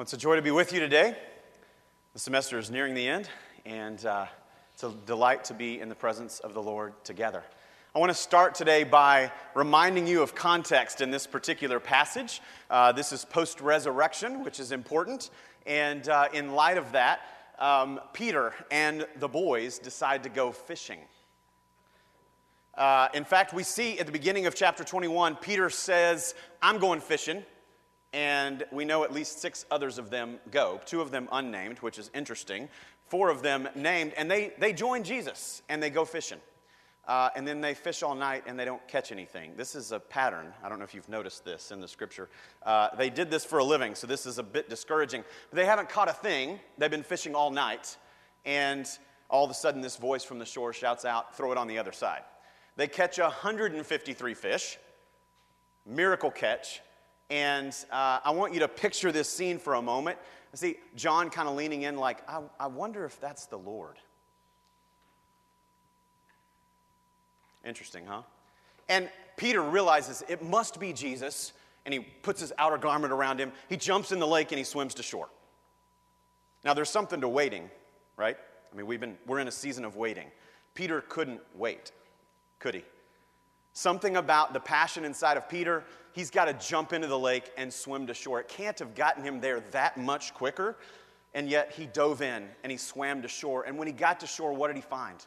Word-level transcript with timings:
Well, 0.00 0.04
it's 0.04 0.14
a 0.14 0.16
joy 0.16 0.36
to 0.36 0.40
be 0.40 0.50
with 0.50 0.72
you 0.72 0.80
today. 0.80 1.14
The 2.14 2.18
semester 2.18 2.58
is 2.58 2.70
nearing 2.70 2.94
the 2.94 3.06
end, 3.06 3.28
and 3.66 4.02
uh, 4.06 4.24
it's 4.72 4.82
a 4.82 4.94
delight 5.04 5.44
to 5.44 5.52
be 5.52 5.78
in 5.78 5.90
the 5.90 5.94
presence 5.94 6.40
of 6.40 6.54
the 6.54 6.62
Lord 6.62 6.94
together. 7.04 7.44
I 7.94 7.98
want 7.98 8.08
to 8.08 8.16
start 8.16 8.54
today 8.54 8.82
by 8.82 9.30
reminding 9.54 10.06
you 10.06 10.22
of 10.22 10.34
context 10.34 11.02
in 11.02 11.10
this 11.10 11.26
particular 11.26 11.78
passage. 11.80 12.40
Uh, 12.70 12.92
this 12.92 13.12
is 13.12 13.26
post 13.26 13.60
resurrection, 13.60 14.42
which 14.42 14.58
is 14.58 14.72
important. 14.72 15.28
And 15.66 16.08
uh, 16.08 16.28
in 16.32 16.54
light 16.54 16.78
of 16.78 16.92
that, 16.92 17.20
um, 17.58 18.00
Peter 18.14 18.54
and 18.70 19.06
the 19.18 19.28
boys 19.28 19.78
decide 19.78 20.22
to 20.22 20.30
go 20.30 20.50
fishing. 20.50 21.00
Uh, 22.74 23.08
in 23.12 23.24
fact, 23.24 23.52
we 23.52 23.64
see 23.64 23.98
at 23.98 24.06
the 24.06 24.12
beginning 24.12 24.46
of 24.46 24.54
chapter 24.54 24.82
21, 24.82 25.36
Peter 25.36 25.68
says, 25.68 26.34
I'm 26.62 26.78
going 26.78 27.02
fishing 27.02 27.44
and 28.12 28.64
we 28.72 28.84
know 28.84 29.04
at 29.04 29.12
least 29.12 29.40
six 29.40 29.66
others 29.70 29.98
of 29.98 30.10
them 30.10 30.38
go, 30.50 30.80
two 30.84 31.00
of 31.00 31.10
them 31.10 31.28
unnamed, 31.32 31.78
which 31.78 31.98
is 31.98 32.10
interesting, 32.14 32.68
four 33.06 33.28
of 33.28 33.42
them 33.42 33.68
named, 33.74 34.12
and 34.16 34.30
they, 34.30 34.52
they 34.58 34.72
join 34.72 35.04
Jesus 35.04 35.62
and 35.68 35.82
they 35.82 35.90
go 35.90 36.04
fishing. 36.04 36.38
Uh, 37.06 37.30
and 37.34 37.46
then 37.46 37.60
they 37.60 37.74
fish 37.74 38.02
all 38.02 38.14
night 38.14 38.44
and 38.46 38.58
they 38.58 38.64
don't 38.64 38.86
catch 38.86 39.10
anything. 39.10 39.52
This 39.56 39.74
is 39.74 39.90
a 39.90 39.98
pattern. 39.98 40.52
I 40.62 40.68
don't 40.68 40.78
know 40.78 40.84
if 40.84 40.94
you've 40.94 41.08
noticed 41.08 41.44
this 41.44 41.72
in 41.72 41.80
the 41.80 41.88
scripture. 41.88 42.28
Uh, 42.62 42.88
they 42.96 43.10
did 43.10 43.30
this 43.30 43.44
for 43.44 43.58
a 43.58 43.64
living, 43.64 43.94
so 43.94 44.06
this 44.06 44.26
is 44.26 44.38
a 44.38 44.42
bit 44.42 44.68
discouraging. 44.68 45.24
But 45.50 45.56
they 45.56 45.64
haven't 45.64 45.88
caught 45.88 46.08
a 46.08 46.12
thing. 46.12 46.60
They've 46.78 46.90
been 46.90 47.02
fishing 47.02 47.34
all 47.34 47.50
night, 47.50 47.96
and 48.44 48.86
all 49.28 49.44
of 49.44 49.50
a 49.50 49.54
sudden, 49.54 49.80
this 49.80 49.96
voice 49.96 50.24
from 50.24 50.38
the 50.38 50.44
shore 50.44 50.72
shouts 50.72 51.04
out, 51.04 51.36
Throw 51.36 51.52
it 51.52 51.58
on 51.58 51.66
the 51.66 51.78
other 51.78 51.92
side. 51.92 52.22
They 52.76 52.86
catch 52.86 53.18
153 53.18 54.34
fish, 54.34 54.78
miracle 55.86 56.30
catch, 56.30 56.80
and 57.30 57.74
uh, 57.90 58.20
I 58.24 58.30
want 58.32 58.52
you 58.52 58.60
to 58.60 58.68
picture 58.68 59.12
this 59.12 59.28
scene 59.28 59.58
for 59.58 59.74
a 59.74 59.82
moment. 59.82 60.18
See, 60.54 60.76
John 60.96 61.30
kind 61.30 61.48
of 61.48 61.54
leaning 61.54 61.82
in, 61.82 61.96
like, 61.96 62.28
I, 62.28 62.40
I 62.58 62.66
wonder 62.66 63.04
if 63.04 63.20
that's 63.20 63.46
the 63.46 63.56
Lord. 63.56 63.96
Interesting, 67.64 68.04
huh? 68.04 68.22
And 68.88 69.08
Peter 69.36 69.62
realizes 69.62 70.24
it 70.28 70.42
must 70.42 70.80
be 70.80 70.92
Jesus, 70.92 71.52
and 71.84 71.94
he 71.94 72.00
puts 72.00 72.40
his 72.40 72.52
outer 72.58 72.78
garment 72.78 73.12
around 73.12 73.38
him. 73.38 73.52
He 73.68 73.76
jumps 73.76 74.10
in 74.10 74.18
the 74.18 74.26
lake 74.26 74.50
and 74.50 74.58
he 74.58 74.64
swims 74.64 74.94
to 74.94 75.02
shore. 75.04 75.28
Now, 76.64 76.74
there's 76.74 76.90
something 76.90 77.20
to 77.20 77.28
waiting, 77.28 77.70
right? 78.16 78.36
I 78.72 78.76
mean, 78.76 78.86
we've 78.86 79.00
been, 79.00 79.16
we're 79.26 79.38
in 79.38 79.48
a 79.48 79.52
season 79.52 79.84
of 79.84 79.96
waiting. 79.96 80.26
Peter 80.74 81.00
couldn't 81.02 81.40
wait, 81.54 81.92
could 82.58 82.74
he? 82.74 82.84
Something 83.72 84.16
about 84.16 84.52
the 84.52 84.60
passion 84.60 85.04
inside 85.04 85.36
of 85.36 85.48
Peter, 85.48 85.84
he's 86.12 86.30
got 86.30 86.46
to 86.46 86.54
jump 86.54 86.92
into 86.92 87.06
the 87.06 87.18
lake 87.18 87.50
and 87.56 87.72
swim 87.72 88.06
to 88.08 88.14
shore. 88.14 88.40
It 88.40 88.48
can't 88.48 88.78
have 88.78 88.94
gotten 88.94 89.22
him 89.22 89.40
there 89.40 89.60
that 89.70 89.96
much 89.96 90.34
quicker, 90.34 90.76
and 91.34 91.48
yet 91.48 91.72
he 91.72 91.86
dove 91.86 92.22
in 92.22 92.48
and 92.62 92.72
he 92.72 92.78
swam 92.78 93.22
to 93.22 93.28
shore. 93.28 93.64
And 93.64 93.78
when 93.78 93.86
he 93.86 93.92
got 93.92 94.20
to 94.20 94.26
shore, 94.26 94.52
what 94.52 94.66
did 94.68 94.76
he 94.76 94.82
find? 94.82 95.24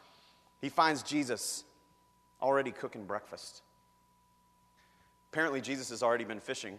He 0.60 0.68
finds 0.68 1.02
Jesus 1.02 1.64
already 2.40 2.70
cooking 2.70 3.04
breakfast. 3.04 3.62
Apparently, 5.32 5.60
Jesus 5.60 5.88
has 5.88 6.02
already 6.02 6.24
been 6.24 6.40
fishing. 6.40 6.78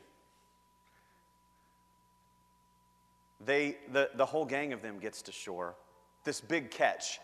They, 3.44 3.78
the, 3.92 4.10
the 4.16 4.26
whole 4.26 4.46
gang 4.46 4.74
of 4.74 4.82
them 4.82 5.00
gets 5.00 5.22
to 5.24 5.32
shore. 5.32 5.76
This 6.24 6.40
big 6.40 6.72
catch. 6.72 7.20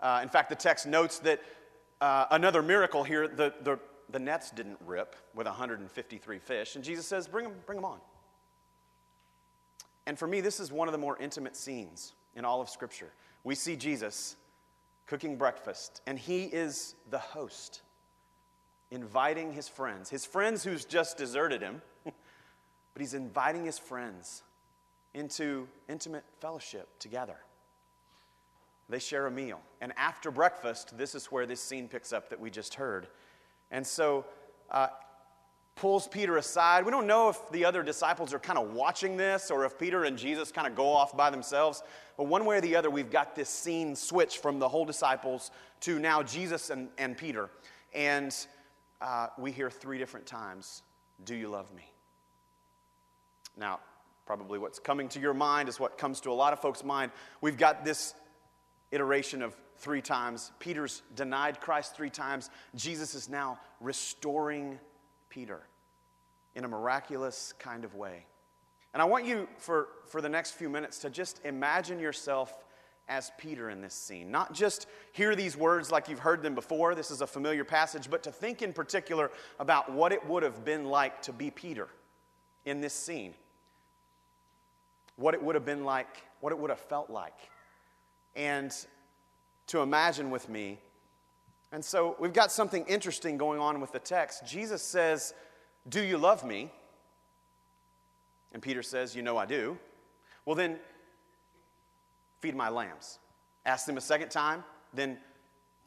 Uh, 0.00 0.20
in 0.22 0.28
fact, 0.28 0.48
the 0.48 0.54
text 0.54 0.86
notes 0.86 1.18
that 1.20 1.40
uh, 2.00 2.26
another 2.30 2.62
miracle 2.62 3.04
here, 3.04 3.28
the, 3.28 3.54
the, 3.62 3.78
the 4.10 4.18
nets 4.18 4.50
didn't 4.50 4.78
rip 4.86 5.16
with 5.34 5.46
153 5.46 6.38
fish. 6.38 6.76
And 6.76 6.84
Jesus 6.84 7.06
says, 7.06 7.26
bring 7.28 7.44
them, 7.44 7.54
bring 7.66 7.76
them 7.76 7.84
on. 7.84 7.98
And 10.06 10.18
for 10.18 10.26
me, 10.26 10.40
this 10.40 10.60
is 10.60 10.70
one 10.70 10.88
of 10.88 10.92
the 10.92 10.98
more 10.98 11.18
intimate 11.18 11.56
scenes 11.56 12.14
in 12.34 12.44
all 12.44 12.60
of 12.60 12.68
Scripture. 12.68 13.12
We 13.44 13.54
see 13.54 13.76
Jesus 13.76 14.36
cooking 15.06 15.36
breakfast, 15.36 16.00
and 16.06 16.18
he 16.18 16.44
is 16.44 16.94
the 17.10 17.18
host, 17.18 17.82
inviting 18.90 19.52
his 19.52 19.68
friends, 19.68 20.10
his 20.10 20.24
friends 20.24 20.64
who's 20.64 20.84
just 20.84 21.16
deserted 21.16 21.62
him, 21.62 21.82
but 22.04 22.14
he's 22.98 23.14
inviting 23.14 23.64
his 23.64 23.78
friends 23.78 24.42
into 25.14 25.66
intimate 25.88 26.24
fellowship 26.40 26.88
together. 26.98 27.36
They 28.88 28.98
share 28.98 29.26
a 29.26 29.30
meal. 29.30 29.60
And 29.80 29.92
after 29.96 30.30
breakfast, 30.30 30.96
this 30.96 31.14
is 31.14 31.26
where 31.26 31.46
this 31.46 31.60
scene 31.60 31.88
picks 31.88 32.12
up 32.12 32.30
that 32.30 32.38
we 32.38 32.50
just 32.50 32.74
heard. 32.74 33.08
And 33.70 33.86
so, 33.86 34.24
uh, 34.70 34.88
pulls 35.76 36.08
Peter 36.08 36.38
aside. 36.38 36.84
We 36.84 36.90
don't 36.90 37.06
know 37.06 37.28
if 37.28 37.50
the 37.50 37.64
other 37.64 37.82
disciples 37.82 38.32
are 38.32 38.38
kind 38.38 38.58
of 38.58 38.72
watching 38.72 39.16
this 39.16 39.50
or 39.50 39.64
if 39.66 39.78
Peter 39.78 40.04
and 40.04 40.16
Jesus 40.16 40.50
kind 40.50 40.66
of 40.66 40.74
go 40.74 40.88
off 40.88 41.14
by 41.16 41.28
themselves. 41.30 41.82
But 42.16 42.24
one 42.24 42.46
way 42.46 42.56
or 42.56 42.60
the 42.62 42.74
other, 42.74 42.88
we've 42.88 43.10
got 43.10 43.36
this 43.36 43.50
scene 43.50 43.94
switch 43.94 44.38
from 44.38 44.58
the 44.58 44.68
whole 44.68 44.86
disciples 44.86 45.50
to 45.80 45.98
now 45.98 46.22
Jesus 46.22 46.70
and, 46.70 46.88
and 46.96 47.16
Peter. 47.16 47.50
And 47.94 48.34
uh, 49.02 49.28
we 49.38 49.52
hear 49.52 49.70
three 49.70 49.98
different 49.98 50.26
times 50.26 50.82
Do 51.24 51.34
you 51.34 51.48
love 51.48 51.72
me? 51.74 51.90
Now, 53.56 53.80
probably 54.24 54.58
what's 54.58 54.78
coming 54.78 55.08
to 55.10 55.20
your 55.20 55.34
mind 55.34 55.68
is 55.68 55.78
what 55.78 55.98
comes 55.98 56.20
to 56.22 56.30
a 56.30 56.32
lot 56.32 56.54
of 56.54 56.60
folks' 56.60 56.84
mind. 56.84 57.12
We've 57.42 57.58
got 57.58 57.84
this 57.84 58.14
iteration 58.96 59.42
of 59.42 59.54
three 59.76 60.02
times. 60.02 60.50
Peter's 60.58 61.02
denied 61.14 61.60
Christ 61.60 61.94
three 61.94 62.10
times. 62.10 62.50
Jesus 62.74 63.14
is 63.14 63.28
now 63.28 63.60
restoring 63.80 64.78
Peter 65.28 65.60
in 66.54 66.64
a 66.64 66.68
miraculous 66.68 67.54
kind 67.58 67.84
of 67.84 67.94
way. 67.94 68.24
And 68.94 69.02
I 69.02 69.04
want 69.04 69.26
you, 69.26 69.46
for, 69.58 69.88
for 70.06 70.22
the 70.22 70.28
next 70.28 70.52
few 70.52 70.70
minutes, 70.70 70.98
to 71.00 71.10
just 71.10 71.44
imagine 71.44 72.00
yourself 72.00 72.64
as 73.08 73.30
Peter 73.38 73.68
in 73.68 73.82
this 73.82 73.94
scene. 73.94 74.30
Not 74.30 74.54
just 74.54 74.86
hear 75.12 75.36
these 75.36 75.56
words 75.56 75.92
like 75.92 76.08
you've 76.08 76.18
heard 76.18 76.42
them 76.42 76.54
before, 76.54 76.94
this 76.94 77.10
is 77.10 77.20
a 77.20 77.26
familiar 77.26 77.62
passage, 77.62 78.10
but 78.10 78.22
to 78.22 78.32
think 78.32 78.62
in 78.62 78.72
particular 78.72 79.30
about 79.60 79.92
what 79.92 80.12
it 80.12 80.26
would 80.26 80.42
have 80.42 80.64
been 80.64 80.86
like 80.86 81.22
to 81.22 81.32
be 81.32 81.50
Peter 81.50 81.88
in 82.64 82.80
this 82.80 82.94
scene. 82.94 83.34
What 85.16 85.34
it 85.34 85.42
would 85.42 85.54
have 85.54 85.64
been 85.66 85.84
like, 85.84 86.22
what 86.40 86.52
it 86.52 86.58
would 86.58 86.70
have 86.70 86.80
felt 86.80 87.10
like 87.10 87.50
and 88.36 88.74
to 89.68 89.80
imagine 89.80 90.30
with 90.30 90.48
me. 90.48 90.78
And 91.72 91.84
so 91.84 92.14
we've 92.20 92.32
got 92.32 92.52
something 92.52 92.84
interesting 92.86 93.36
going 93.36 93.58
on 93.58 93.80
with 93.80 93.92
the 93.92 93.98
text. 93.98 94.46
Jesus 94.46 94.82
says, 94.82 95.34
Do 95.88 96.02
you 96.02 96.18
love 96.18 96.44
me? 96.44 96.70
And 98.52 98.62
Peter 98.62 98.82
says, 98.82 99.16
You 99.16 99.22
know 99.22 99.36
I 99.36 99.46
do. 99.46 99.76
Well, 100.44 100.54
then 100.54 100.78
feed 102.40 102.54
my 102.54 102.68
lambs. 102.68 103.18
Ask 103.64 103.88
him 103.88 103.96
a 103.96 104.00
second 104.00 104.28
time, 104.28 104.62
then 104.94 105.18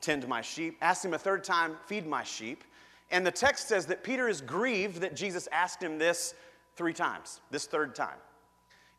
tend 0.01 0.27
my 0.27 0.41
sheep. 0.41 0.77
Ask 0.81 1.05
him 1.05 1.13
a 1.13 1.17
third 1.17 1.43
time, 1.43 1.77
feed 1.85 2.05
my 2.05 2.23
sheep. 2.23 2.63
And 3.11 3.25
the 3.25 3.31
text 3.31 3.67
says 3.67 3.85
that 3.87 4.03
Peter 4.03 4.27
is 4.27 4.41
grieved 4.41 4.97
that 4.97 5.15
Jesus 5.15 5.47
asked 5.51 5.81
him 5.81 5.97
this 5.97 6.33
three 6.75 6.93
times, 6.93 7.39
this 7.49 7.65
third 7.65 7.95
time. 7.95 8.17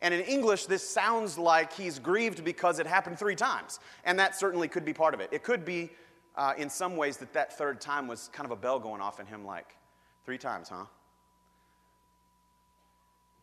And 0.01 0.13
in 0.13 0.21
English, 0.21 0.65
this 0.65 0.87
sounds 0.87 1.37
like 1.37 1.71
he's 1.73 1.99
grieved 1.99 2.43
because 2.43 2.79
it 2.79 2.87
happened 2.87 3.19
three 3.19 3.35
times. 3.35 3.79
And 4.03 4.17
that 4.17 4.35
certainly 4.35 4.67
could 4.67 4.83
be 4.83 4.93
part 4.93 5.13
of 5.13 5.19
it. 5.19 5.29
It 5.31 5.43
could 5.43 5.63
be, 5.63 5.91
uh, 6.35 6.53
in 6.57 6.69
some 6.69 6.97
ways, 6.97 7.17
that 7.17 7.33
that 7.33 7.55
third 7.55 7.79
time 7.79 8.07
was 8.07 8.29
kind 8.33 8.45
of 8.45 8.51
a 8.51 8.55
bell 8.55 8.79
going 8.79 9.01
off 9.01 9.19
in 9.19 9.27
him, 9.27 9.45
like, 9.45 9.77
three 10.25 10.39
times, 10.39 10.69
huh? 10.69 10.85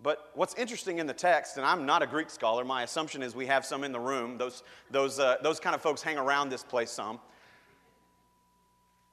But 0.00 0.30
what's 0.34 0.54
interesting 0.54 0.98
in 0.98 1.06
the 1.06 1.14
text, 1.14 1.56
and 1.56 1.66
I'm 1.66 1.84
not 1.84 2.02
a 2.02 2.06
Greek 2.06 2.30
scholar, 2.30 2.64
my 2.64 2.82
assumption 2.82 3.22
is 3.22 3.34
we 3.34 3.46
have 3.46 3.64
some 3.64 3.82
in 3.82 3.90
the 3.90 4.00
room. 4.00 4.38
Those, 4.38 4.62
those, 4.90 5.18
uh, 5.18 5.36
those 5.42 5.58
kind 5.58 5.74
of 5.74 5.82
folks 5.82 6.02
hang 6.02 6.18
around 6.18 6.50
this 6.50 6.62
place 6.62 6.90
some. 6.90 7.18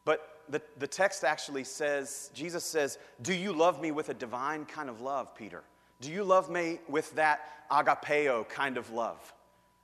But 0.04 0.42
the, 0.48 0.62
the 0.78 0.88
text 0.88 1.24
actually 1.24 1.64
says, 1.64 2.30
Jesus 2.36 2.64
says, 2.64 3.00
Do 3.22 3.34
you 3.34 3.52
love 3.52 3.82
me 3.82 3.92
with 3.92 4.10
a 4.10 4.14
divine 4.14 4.66
kind 4.66 4.90
of 4.90 5.02
love, 5.02 5.36
Peter? 5.36 5.64
Do 6.02 6.12
you 6.12 6.24
love 6.24 6.50
me 6.50 6.80
with 6.88 7.14
that 7.16 7.70
agapeo 7.72 8.48
kind 8.50 8.78
of 8.78 8.92
love, 8.92 9.34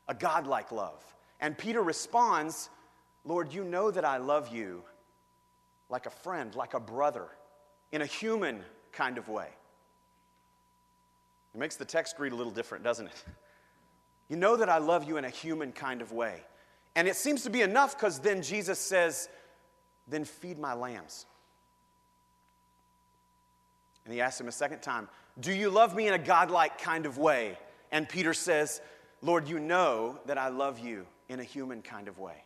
a 0.08 0.14
godlike 0.14 0.72
love? 0.72 1.04
And 1.40 1.58
Peter 1.58 1.82
responds, 1.82 2.70
Lord, 3.26 3.54
you 3.54 3.64
know 3.64 3.92
that 3.92 4.06
I 4.06 4.18
love 4.18 4.54
you 4.54 4.84
like 5.90 6.06
a 6.06 6.12
friend, 6.12 6.54
like 6.56 6.74
a 6.74 6.80
brother, 6.80 7.26
in 7.92 8.02
a 8.02 8.06
human 8.06 8.64
kind 8.92 9.18
of 9.18 9.28
way. 9.28 9.48
It 11.54 11.58
makes 11.58 11.76
the 11.76 11.86
text 11.86 12.18
read 12.20 12.32
a 12.32 12.36
little 12.36 12.52
different, 12.52 12.84
doesn't 12.84 13.08
it? 13.08 13.24
You 14.30 14.38
know 14.38 14.56
that 14.56 14.70
I 14.70 14.78
love 14.78 15.04
you 15.04 15.18
in 15.18 15.26
a 15.26 15.30
human 15.30 15.74
kind 15.74 16.02
of 16.02 16.14
way. 16.14 16.40
And 16.96 17.06
it 17.06 17.18
seems 17.18 17.44
to 17.44 17.50
be 17.50 17.64
enough 17.64 17.98
because 17.98 18.20
then 18.20 18.42
Jesus 18.42 18.80
says, 18.80 19.28
Then 20.08 20.24
feed 20.24 20.58
my 20.58 20.74
lambs. 20.74 21.26
And 24.06 24.14
he 24.14 24.22
asks 24.22 24.40
him 24.40 24.48
a 24.48 24.54
second 24.54 24.80
time, 24.80 25.10
do 25.42 25.52
you 25.52 25.70
love 25.70 25.96
me 25.96 26.08
in 26.08 26.14
a 26.14 26.20
godlike 26.20 26.78
kind 26.80 27.06
of 27.06 27.18
way? 27.18 27.58
And 27.92 28.08
Peter 28.08 28.34
says, 28.34 28.80
Lord, 29.22 29.48
you 29.48 29.60
know 29.60 30.20
that 30.26 30.38
I 30.38 30.50
love 30.50 30.80
you 30.80 31.06
in 31.30 31.40
a 31.40 31.44
human 31.44 31.82
kind 31.82 32.08
of 32.08 32.20
way. 32.20 32.44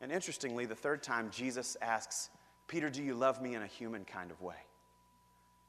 And 0.00 0.10
interestingly, 0.10 0.66
the 0.66 0.74
third 0.74 1.02
time, 1.02 1.30
Jesus 1.30 1.76
asks, 1.80 2.28
Peter, 2.66 2.90
do 2.90 3.02
you 3.02 3.14
love 3.14 3.40
me 3.40 3.54
in 3.54 3.62
a 3.62 3.66
human 3.66 4.04
kind 4.04 4.30
of 4.30 4.42
way? 4.42 4.56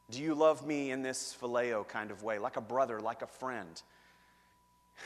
Do 0.09 0.21
you 0.21 0.33
love 0.33 0.65
me 0.65 0.91
in 0.91 1.01
this 1.01 1.35
phileo 1.39 1.87
kind 1.87 2.11
of 2.11 2.23
way, 2.23 2.39
like 2.39 2.57
a 2.57 2.61
brother, 2.61 2.99
like 2.99 3.21
a 3.21 3.27
friend? 3.27 3.81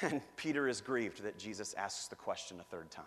And 0.01 0.21
Peter 0.35 0.67
is 0.67 0.81
grieved 0.81 1.23
that 1.23 1.39
Jesus 1.39 1.73
asks 1.73 2.07
the 2.07 2.17
question 2.17 2.59
a 2.59 2.63
third 2.63 2.91
time. 2.91 3.05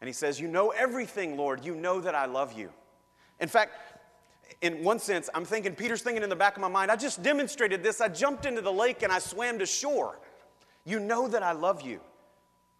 And 0.00 0.06
he 0.06 0.12
says, 0.12 0.40
You 0.40 0.46
know 0.46 0.70
everything, 0.70 1.36
Lord. 1.36 1.64
You 1.64 1.74
know 1.74 2.00
that 2.00 2.14
I 2.14 2.26
love 2.26 2.52
you. 2.52 2.70
In 3.40 3.48
fact, 3.48 3.72
in 4.60 4.84
one 4.84 4.98
sense, 4.98 5.30
I'm 5.34 5.44
thinking, 5.44 5.74
Peter's 5.74 6.02
thinking 6.02 6.22
in 6.22 6.28
the 6.28 6.36
back 6.36 6.56
of 6.56 6.60
my 6.60 6.68
mind, 6.68 6.90
I 6.90 6.96
just 6.96 7.22
demonstrated 7.22 7.82
this. 7.82 8.00
I 8.00 8.08
jumped 8.08 8.44
into 8.44 8.60
the 8.60 8.72
lake 8.72 9.02
and 9.02 9.10
I 9.10 9.18
swam 9.18 9.58
to 9.58 9.66
shore. 9.66 10.18
You 10.84 11.00
know 11.00 11.28
that 11.28 11.42
I 11.42 11.52
love 11.52 11.82
you. 11.82 12.00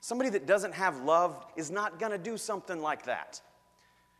Somebody 0.01 0.31
that 0.31 0.47
doesn't 0.47 0.75
have 0.75 1.03
love 1.03 1.45
is 1.57 1.71
not 1.71 1.99
going 1.99 2.13
to 2.13 2.19
do 2.19 2.37
something 2.37 2.81
like 2.81 3.05
that. 3.05 3.41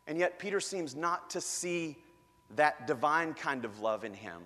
And 0.07 0.19
yet, 0.19 0.39
Peter 0.39 0.61
seems 0.61 0.97
not 0.97 1.31
to 1.31 1.41
see 1.41 1.97
that 2.57 2.87
divine 2.87 3.35
kind 3.35 3.65
of 3.65 3.81
love 3.81 4.05
in 4.05 4.13
him 4.13 4.43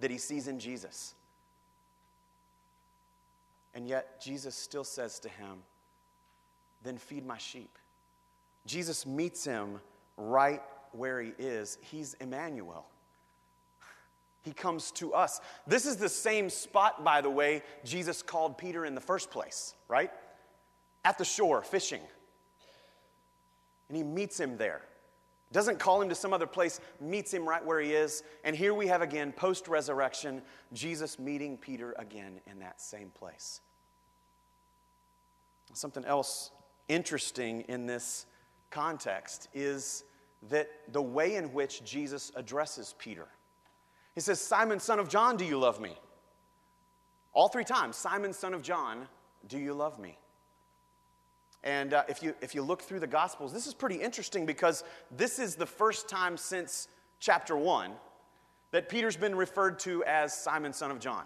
that 0.00 0.10
he 0.10 0.18
sees 0.18 0.48
in 0.48 0.58
Jesus. 0.58 1.14
And 3.74 3.86
yet, 3.86 4.20
Jesus 4.20 4.54
still 4.54 4.84
says 4.84 5.18
to 5.20 5.28
him, 5.28 5.58
Then 6.82 6.96
feed 6.98 7.26
my 7.26 7.38
sheep. 7.38 7.78
Jesus 8.66 9.06
meets 9.06 9.44
him 9.44 9.80
right 10.16 10.62
where 10.94 11.20
he 11.20 11.32
is. 11.38 11.78
He's 11.80 12.14
Emmanuel. 12.14 12.86
He 14.42 14.52
comes 14.52 14.90
to 14.92 15.14
us. 15.14 15.40
This 15.66 15.86
is 15.86 15.96
the 15.96 16.08
same 16.08 16.50
spot, 16.50 17.02
by 17.02 17.22
the 17.22 17.30
way, 17.30 17.62
Jesus 17.82 18.22
called 18.22 18.58
Peter 18.58 18.84
in 18.84 18.94
the 18.94 19.00
first 19.00 19.30
place, 19.30 19.74
right? 19.88 20.10
At 21.04 21.16
the 21.16 21.24
shore, 21.24 21.62
fishing. 21.62 22.02
And 23.88 23.96
he 23.96 24.02
meets 24.02 24.38
him 24.38 24.58
there. 24.58 24.82
Doesn't 25.52 25.78
call 25.78 26.02
him 26.02 26.08
to 26.08 26.14
some 26.14 26.32
other 26.32 26.46
place, 26.46 26.80
meets 27.00 27.32
him 27.32 27.48
right 27.48 27.64
where 27.64 27.80
he 27.80 27.92
is. 27.92 28.22
And 28.42 28.56
here 28.56 28.74
we 28.74 28.86
have 28.88 29.02
again, 29.02 29.32
post 29.32 29.68
resurrection, 29.68 30.42
Jesus 30.72 31.18
meeting 31.18 31.56
Peter 31.56 31.94
again 31.98 32.40
in 32.50 32.58
that 32.58 32.80
same 32.80 33.10
place. 33.10 33.60
Something 35.72 36.04
else 36.04 36.50
interesting 36.88 37.62
in 37.62 37.86
this 37.86 38.26
context 38.70 39.48
is 39.54 40.04
that 40.50 40.70
the 40.92 41.02
way 41.02 41.36
in 41.36 41.52
which 41.52 41.84
Jesus 41.84 42.32
addresses 42.36 42.94
Peter. 42.98 43.26
He 44.14 44.20
says, 44.20 44.40
Simon, 44.40 44.78
son 44.80 44.98
of 44.98 45.08
John, 45.08 45.36
do 45.36 45.44
you 45.44 45.58
love 45.58 45.80
me? 45.80 45.96
All 47.32 47.48
three 47.48 47.64
times, 47.64 47.96
Simon, 47.96 48.32
son 48.32 48.54
of 48.54 48.62
John, 48.62 49.08
do 49.48 49.58
you 49.58 49.74
love 49.74 49.98
me? 49.98 50.16
And 51.64 51.94
uh, 51.94 52.04
if, 52.08 52.22
you, 52.22 52.34
if 52.40 52.54
you 52.54 52.62
look 52.62 52.82
through 52.82 53.00
the 53.00 53.06
Gospels, 53.06 53.52
this 53.52 53.66
is 53.66 53.74
pretty 53.74 53.96
interesting 53.96 54.46
because 54.46 54.84
this 55.10 55.38
is 55.38 55.56
the 55.56 55.66
first 55.66 56.08
time 56.08 56.36
since 56.36 56.88
chapter 57.18 57.56
1 57.56 57.92
that 58.70 58.88
Peter's 58.88 59.16
been 59.16 59.34
referred 59.34 59.78
to 59.80 60.04
as 60.04 60.32
Simon, 60.36 60.72
son 60.72 60.90
of 60.90 61.00
John. 61.00 61.24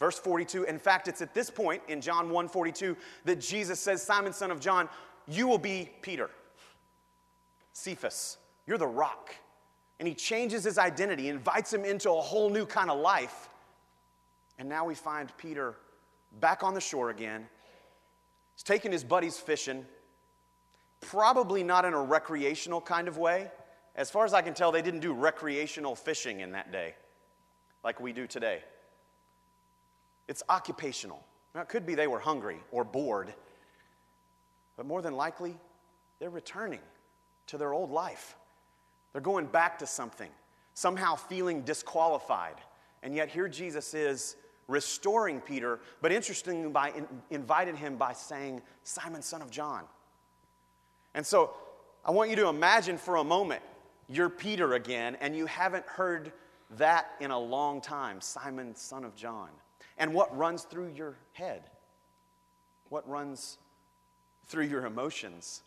Verse 0.00 0.18
42, 0.18 0.64
in 0.64 0.78
fact, 0.78 1.08
it's 1.08 1.20
at 1.20 1.34
this 1.34 1.50
point 1.50 1.82
in 1.88 2.00
John 2.00 2.30
1 2.30 2.48
42 2.48 2.96
that 3.24 3.40
Jesus 3.40 3.78
says, 3.78 4.02
Simon, 4.02 4.32
son 4.32 4.50
of 4.50 4.60
John, 4.60 4.88
you 5.28 5.46
will 5.46 5.58
be 5.58 5.90
Peter. 6.02 6.30
Cephas, 7.74 8.38
you're 8.66 8.78
the 8.78 8.86
rock. 8.86 9.34
And 9.98 10.08
he 10.08 10.14
changes 10.14 10.64
his 10.64 10.78
identity, 10.78 11.28
invites 11.28 11.72
him 11.72 11.84
into 11.84 12.10
a 12.10 12.20
whole 12.20 12.48
new 12.48 12.64
kind 12.64 12.90
of 12.90 12.98
life. 12.98 13.48
And 14.58 14.68
now 14.68 14.84
we 14.86 14.94
find 14.94 15.30
Peter 15.36 15.74
back 16.40 16.62
on 16.62 16.74
the 16.74 16.80
shore 16.80 17.10
again. 17.10 17.46
He's 18.54 18.62
taking 18.62 18.90
his 18.90 19.04
buddies 19.04 19.36
fishing, 19.36 19.84
probably 21.00 21.62
not 21.62 21.84
in 21.84 21.92
a 21.92 22.02
recreational 22.02 22.80
kind 22.80 23.08
of 23.08 23.18
way. 23.18 23.50
As 23.96 24.10
far 24.10 24.24
as 24.24 24.34
I 24.34 24.42
can 24.42 24.54
tell, 24.54 24.72
they 24.72 24.82
didn't 24.82 25.00
do 25.00 25.12
recreational 25.12 25.94
fishing 25.94 26.40
in 26.40 26.52
that 26.52 26.72
day 26.72 26.94
like 27.84 28.00
we 28.00 28.12
do 28.12 28.26
today. 28.26 28.62
It's 30.26 30.42
occupational. 30.48 31.22
Now, 31.54 31.60
it 31.60 31.68
could 31.68 31.86
be 31.86 31.94
they 31.94 32.06
were 32.06 32.18
hungry 32.18 32.58
or 32.72 32.82
bored, 32.82 33.32
but 34.76 34.86
more 34.86 35.02
than 35.02 35.14
likely, 35.14 35.56
they're 36.18 36.30
returning 36.30 36.80
to 37.48 37.58
their 37.58 37.72
old 37.72 37.90
life. 37.90 38.36
They're 39.12 39.20
going 39.20 39.46
back 39.46 39.78
to 39.78 39.86
something, 39.86 40.30
somehow 40.74 41.14
feeling 41.14 41.62
disqualified. 41.62 42.56
And 43.02 43.14
yet 43.14 43.28
here 43.28 43.48
Jesus 43.48 43.94
is 43.94 44.36
restoring 44.66 45.40
Peter, 45.40 45.80
but 46.00 46.10
interestingly, 46.10 46.68
by 46.70 46.90
in, 46.90 47.06
invited 47.30 47.76
him 47.76 47.96
by 47.96 48.12
saying, 48.12 48.62
Simon, 48.82 49.22
son 49.22 49.42
of 49.42 49.50
John. 49.50 49.84
And 51.14 51.24
so 51.24 51.54
I 52.04 52.10
want 52.10 52.30
you 52.30 52.36
to 52.36 52.48
imagine 52.48 52.98
for 52.98 53.16
a 53.16 53.24
moment 53.24 53.62
you're 54.08 54.28
Peter 54.28 54.74
again, 54.74 55.16
and 55.20 55.34
you 55.34 55.46
haven't 55.46 55.86
heard 55.86 56.32
that 56.72 57.12
in 57.20 57.30
a 57.30 57.38
long 57.38 57.80
time 57.80 58.20
Simon, 58.20 58.74
son 58.74 59.04
of 59.04 59.14
John. 59.14 59.48
And 59.96 60.12
what 60.12 60.36
runs 60.36 60.64
through 60.64 60.92
your 60.94 61.16
head? 61.32 61.62
What 62.88 63.08
runs 63.08 63.58
through 64.46 64.64
your 64.64 64.86
emotions? 64.86 65.62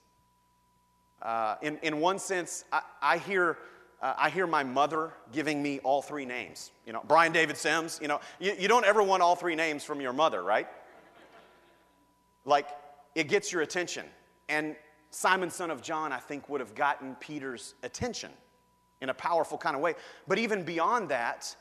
Uh, 1.21 1.55
in, 1.61 1.77
in 1.81 1.99
one 1.99 2.19
sense, 2.19 2.63
I, 2.71 2.81
I 3.01 3.17
hear, 3.17 3.57
uh, 4.01 4.13
I 4.17 4.29
hear 4.29 4.47
my 4.47 4.63
mother 4.63 5.13
giving 5.31 5.61
me 5.61 5.79
all 5.79 6.01
three 6.01 6.25
names. 6.25 6.71
You 6.85 6.93
know, 6.93 7.01
Brian 7.07 7.31
David 7.31 7.57
Sims, 7.57 7.99
you 8.01 8.07
know, 8.07 8.19
you, 8.39 8.53
you 8.57 8.67
don't 8.67 8.85
ever 8.85 9.01
want 9.01 9.23
all 9.23 9.35
three 9.35 9.55
names 9.55 9.83
from 9.83 9.99
your 9.99 10.13
mother, 10.13 10.43
right? 10.43 10.67
Like, 12.45 12.67
it 13.15 13.27
gets 13.27 13.51
your 13.51 13.61
attention. 13.61 14.05
And 14.47 14.75
Simon, 15.09 15.49
son 15.49 15.71
of 15.71 15.81
John, 15.81 16.11
I 16.11 16.19
think 16.19 16.49
would 16.49 16.61
have 16.61 16.75
gotten 16.75 17.15
Peter's 17.15 17.73
attention 17.83 18.31
in 19.01 19.09
a 19.09 19.13
powerful 19.13 19.57
kind 19.57 19.75
of 19.75 19.81
way. 19.81 19.95
But 20.27 20.37
even 20.37 20.63
beyond 20.63 21.09
that, 21.09 21.55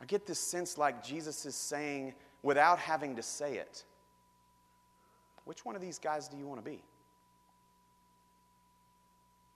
I 0.00 0.04
get 0.06 0.26
this 0.26 0.38
sense 0.38 0.78
like 0.78 1.04
Jesus 1.04 1.46
is 1.46 1.54
saying, 1.54 2.14
without 2.42 2.78
having 2.78 3.16
to 3.16 3.22
say 3.22 3.56
it, 3.56 3.84
which 5.44 5.64
one 5.64 5.76
of 5.76 5.82
these 5.82 5.98
guys 5.98 6.28
do 6.28 6.36
you 6.36 6.46
want 6.46 6.64
to 6.64 6.70
be? 6.70 6.82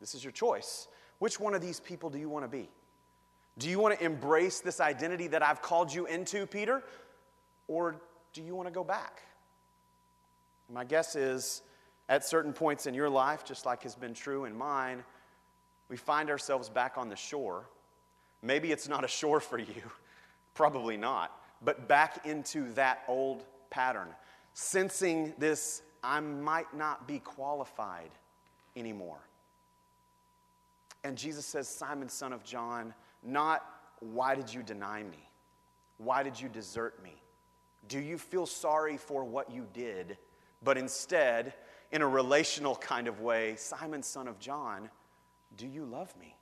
This 0.00 0.14
is 0.14 0.24
your 0.24 0.32
choice. 0.32 0.88
Which 1.18 1.38
one 1.38 1.54
of 1.54 1.60
these 1.60 1.80
people 1.80 2.10
do 2.10 2.18
you 2.18 2.28
want 2.28 2.44
to 2.44 2.48
be? 2.48 2.68
Do 3.58 3.68
you 3.68 3.78
want 3.78 3.98
to 3.98 4.04
embrace 4.04 4.60
this 4.60 4.80
identity 4.80 5.26
that 5.28 5.42
I've 5.42 5.60
called 5.60 5.92
you 5.92 6.06
into, 6.06 6.46
Peter? 6.46 6.82
Or 7.68 7.96
do 8.32 8.42
you 8.42 8.54
want 8.54 8.68
to 8.68 8.72
go 8.72 8.82
back? 8.82 9.22
My 10.72 10.84
guess 10.84 11.16
is 11.16 11.62
at 12.08 12.24
certain 12.24 12.52
points 12.52 12.86
in 12.86 12.94
your 12.94 13.10
life, 13.10 13.44
just 13.44 13.66
like 13.66 13.82
has 13.82 13.94
been 13.94 14.14
true 14.14 14.44
in 14.44 14.56
mine, 14.56 15.04
we 15.88 15.96
find 15.96 16.30
ourselves 16.30 16.68
back 16.68 16.96
on 16.96 17.08
the 17.08 17.16
shore. 17.16 17.66
Maybe 18.42 18.72
it's 18.72 18.88
not 18.88 19.04
a 19.04 19.08
shore 19.08 19.40
for 19.40 19.58
you, 19.58 19.82
probably 20.54 20.96
not, 20.96 21.36
but 21.62 21.86
back 21.88 22.26
into 22.26 22.72
that 22.74 23.02
old 23.08 23.44
pattern, 23.68 24.08
sensing 24.54 25.34
this 25.38 25.82
I 26.02 26.20
might 26.20 26.72
not 26.74 27.06
be 27.06 27.18
qualified 27.18 28.10
anymore. 28.74 29.18
And 31.04 31.16
Jesus 31.16 31.46
says, 31.46 31.68
Simon, 31.68 32.08
son 32.08 32.32
of 32.32 32.44
John, 32.44 32.94
not 33.22 33.64
why 34.00 34.34
did 34.34 34.52
you 34.52 34.62
deny 34.62 35.02
me? 35.02 35.28
Why 35.98 36.22
did 36.22 36.40
you 36.40 36.48
desert 36.48 37.02
me? 37.02 37.14
Do 37.88 37.98
you 37.98 38.18
feel 38.18 38.46
sorry 38.46 38.96
for 38.96 39.24
what 39.24 39.50
you 39.50 39.66
did? 39.72 40.16
But 40.62 40.78
instead, 40.78 41.54
in 41.92 42.02
a 42.02 42.08
relational 42.08 42.76
kind 42.76 43.08
of 43.08 43.20
way, 43.20 43.56
Simon, 43.56 44.02
son 44.02 44.28
of 44.28 44.38
John, 44.38 44.90
do 45.56 45.66
you 45.66 45.84
love 45.84 46.14
me? 46.18 46.36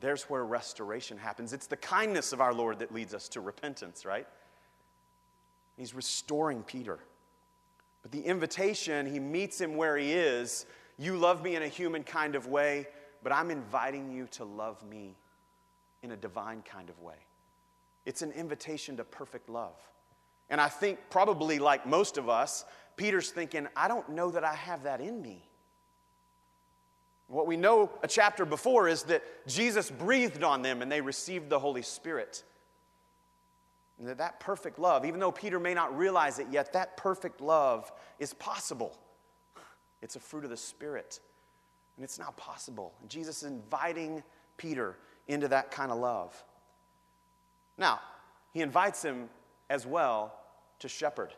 There's 0.00 0.24
where 0.24 0.44
restoration 0.44 1.18
happens. 1.18 1.52
It's 1.52 1.66
the 1.66 1.76
kindness 1.76 2.32
of 2.32 2.40
our 2.40 2.54
Lord 2.54 2.78
that 2.78 2.92
leads 2.92 3.14
us 3.14 3.28
to 3.30 3.40
repentance, 3.40 4.04
right? 4.04 4.26
He's 5.76 5.94
restoring 5.94 6.62
Peter. 6.62 6.98
But 8.02 8.12
the 8.12 8.20
invitation, 8.20 9.06
he 9.06 9.18
meets 9.18 9.60
him 9.60 9.76
where 9.76 9.96
he 9.96 10.12
is 10.12 10.66
you 11.00 11.16
love 11.16 11.42
me 11.42 11.56
in 11.56 11.62
a 11.62 11.68
human 11.68 12.04
kind 12.04 12.34
of 12.34 12.46
way, 12.46 12.86
but 13.22 13.32
I'm 13.32 13.50
inviting 13.50 14.12
you 14.12 14.26
to 14.32 14.44
love 14.44 14.86
me 14.86 15.16
in 16.02 16.10
a 16.10 16.16
divine 16.16 16.60
kind 16.60 16.90
of 16.90 17.00
way. 17.00 17.14
It's 18.04 18.20
an 18.20 18.32
invitation 18.32 18.98
to 18.98 19.04
perfect 19.04 19.48
love. 19.48 19.76
And 20.50 20.60
I 20.60 20.68
think, 20.68 20.98
probably 21.08 21.58
like 21.58 21.86
most 21.86 22.18
of 22.18 22.28
us, 22.28 22.66
Peter's 22.96 23.30
thinking, 23.30 23.66
I 23.74 23.88
don't 23.88 24.10
know 24.10 24.30
that 24.30 24.44
I 24.44 24.54
have 24.54 24.82
that 24.82 25.00
in 25.00 25.22
me. 25.22 25.48
What 27.28 27.46
we 27.46 27.56
know 27.56 27.90
a 28.02 28.08
chapter 28.08 28.44
before 28.44 28.86
is 28.86 29.04
that 29.04 29.22
Jesus 29.46 29.90
breathed 29.90 30.44
on 30.44 30.60
them 30.60 30.82
and 30.82 30.92
they 30.92 31.00
received 31.00 31.48
the 31.48 31.58
Holy 31.58 31.82
Spirit. 31.82 32.42
And 33.98 34.06
that, 34.06 34.18
that 34.18 34.38
perfect 34.38 34.78
love, 34.78 35.06
even 35.06 35.18
though 35.18 35.32
Peter 35.32 35.58
may 35.58 35.72
not 35.72 35.96
realize 35.96 36.38
it 36.38 36.48
yet, 36.50 36.74
that 36.74 36.98
perfect 36.98 37.40
love 37.40 37.90
is 38.18 38.34
possible. 38.34 38.98
It's 40.02 40.16
a 40.16 40.20
fruit 40.20 40.44
of 40.44 40.50
the 40.50 40.56
Spirit. 40.56 41.20
And 41.96 42.04
it's 42.04 42.18
not 42.18 42.36
possible. 42.36 42.94
And 43.00 43.10
Jesus 43.10 43.42
is 43.42 43.50
inviting 43.50 44.22
Peter 44.56 44.96
into 45.28 45.48
that 45.48 45.70
kind 45.70 45.92
of 45.92 45.98
love. 45.98 46.42
Now, 47.76 48.00
he 48.52 48.60
invites 48.60 49.02
him 49.02 49.28
as 49.68 49.86
well 49.86 50.34
to 50.80 50.88
shepherd, 50.88 51.32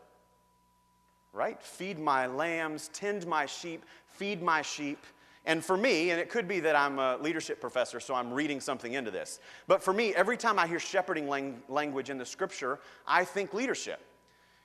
right? 1.33 1.63
Feed 1.63 1.99
my 1.99 2.27
lambs, 2.27 2.89
tend 2.93 3.27
my 3.27 3.47
sheep, 3.47 3.85
feed 4.07 4.43
my 4.43 4.63
sheep. 4.63 5.05
And 5.45 5.65
for 5.65 5.77
me, 5.77 6.11
and 6.11 6.21
it 6.21 6.31
could 6.31 6.47
be 6.47 6.61
that 6.61 6.77
I'm 6.77 6.99
a 6.99 7.17
leadership 7.17 7.61
professor, 7.61 7.99
so 7.99 8.15
I'm 8.15 8.33
reading 8.33 8.61
something 8.61 8.93
into 8.93 9.11
this. 9.11 9.41
But 9.67 9.83
for 9.83 9.93
me, 9.93 10.15
every 10.15 10.37
time 10.37 10.59
I 10.59 10.67
hear 10.67 10.79
shepherding 10.79 11.29
lang- 11.29 11.63
language 11.69 12.11
in 12.11 12.19
the 12.19 12.25
scripture, 12.25 12.79
I 13.07 13.25
think 13.25 13.53
leadership. 13.53 14.01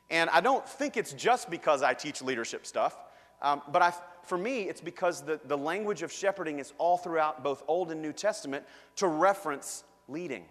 And 0.10 0.30
I 0.30 0.40
don't 0.40 0.68
think 0.68 0.96
it's 0.96 1.14
just 1.14 1.50
because 1.50 1.82
I 1.82 1.94
teach 1.94 2.22
leadership 2.22 2.66
stuff, 2.66 2.96
um, 3.42 3.62
but 3.72 3.82
I, 3.82 3.94
for 4.24 4.38
me, 4.38 4.64
it's 4.64 4.82
because 4.82 5.22
the, 5.22 5.40
the 5.46 5.58
language 5.58 6.02
of 6.02 6.12
shepherding 6.12 6.60
is 6.60 6.74
all 6.78 6.98
throughout 6.98 7.44
both 7.44 7.64
Old 7.68 7.92
and 7.92 8.02
New 8.02 8.14
Testament 8.14 8.66
to 8.98 9.08
reference 9.08 9.84
leading. 10.08 10.46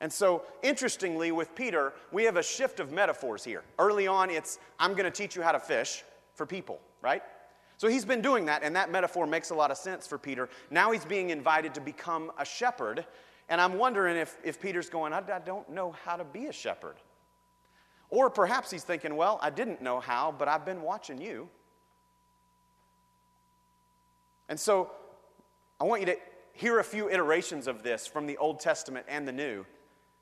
And 0.00 0.12
so, 0.12 0.42
interestingly, 0.62 1.30
with 1.30 1.54
Peter, 1.54 1.92
we 2.10 2.24
have 2.24 2.36
a 2.36 2.42
shift 2.42 2.80
of 2.80 2.90
metaphors 2.90 3.44
here. 3.44 3.62
Early 3.78 4.08
on, 4.08 4.30
it's, 4.30 4.58
I'm 4.80 4.92
going 4.92 5.04
to 5.04 5.12
teach 5.12 5.36
you 5.36 5.42
how 5.42 5.52
to 5.52 5.60
fish 5.60 6.02
for 6.34 6.44
people, 6.44 6.80
right? 7.02 7.22
So 7.76 7.86
he's 7.88 8.04
been 8.04 8.20
doing 8.20 8.46
that, 8.46 8.62
and 8.64 8.74
that 8.74 8.90
metaphor 8.90 9.26
makes 9.26 9.50
a 9.50 9.54
lot 9.54 9.70
of 9.70 9.76
sense 9.76 10.06
for 10.06 10.18
Peter. 10.18 10.48
Now 10.70 10.90
he's 10.90 11.04
being 11.04 11.30
invited 11.30 11.74
to 11.74 11.80
become 11.80 12.32
a 12.38 12.44
shepherd, 12.44 13.06
and 13.48 13.60
I'm 13.60 13.78
wondering 13.78 14.16
if, 14.16 14.36
if 14.42 14.60
Peter's 14.60 14.88
going, 14.88 15.12
I, 15.12 15.18
I 15.18 15.38
don't 15.38 15.68
know 15.70 15.94
how 16.04 16.16
to 16.16 16.24
be 16.24 16.46
a 16.46 16.52
shepherd. 16.52 16.96
Or 18.12 18.28
perhaps 18.28 18.70
he's 18.70 18.84
thinking, 18.84 19.16
well, 19.16 19.38
I 19.40 19.48
didn't 19.48 19.80
know 19.80 19.98
how, 19.98 20.34
but 20.38 20.46
I've 20.46 20.66
been 20.66 20.82
watching 20.82 21.18
you. 21.18 21.48
And 24.50 24.60
so 24.60 24.90
I 25.80 25.84
want 25.84 26.02
you 26.02 26.06
to 26.08 26.18
hear 26.52 26.78
a 26.78 26.84
few 26.84 27.08
iterations 27.08 27.66
of 27.66 27.82
this 27.82 28.06
from 28.06 28.26
the 28.26 28.36
Old 28.36 28.60
Testament 28.60 29.06
and 29.08 29.26
the 29.26 29.32
New. 29.32 29.64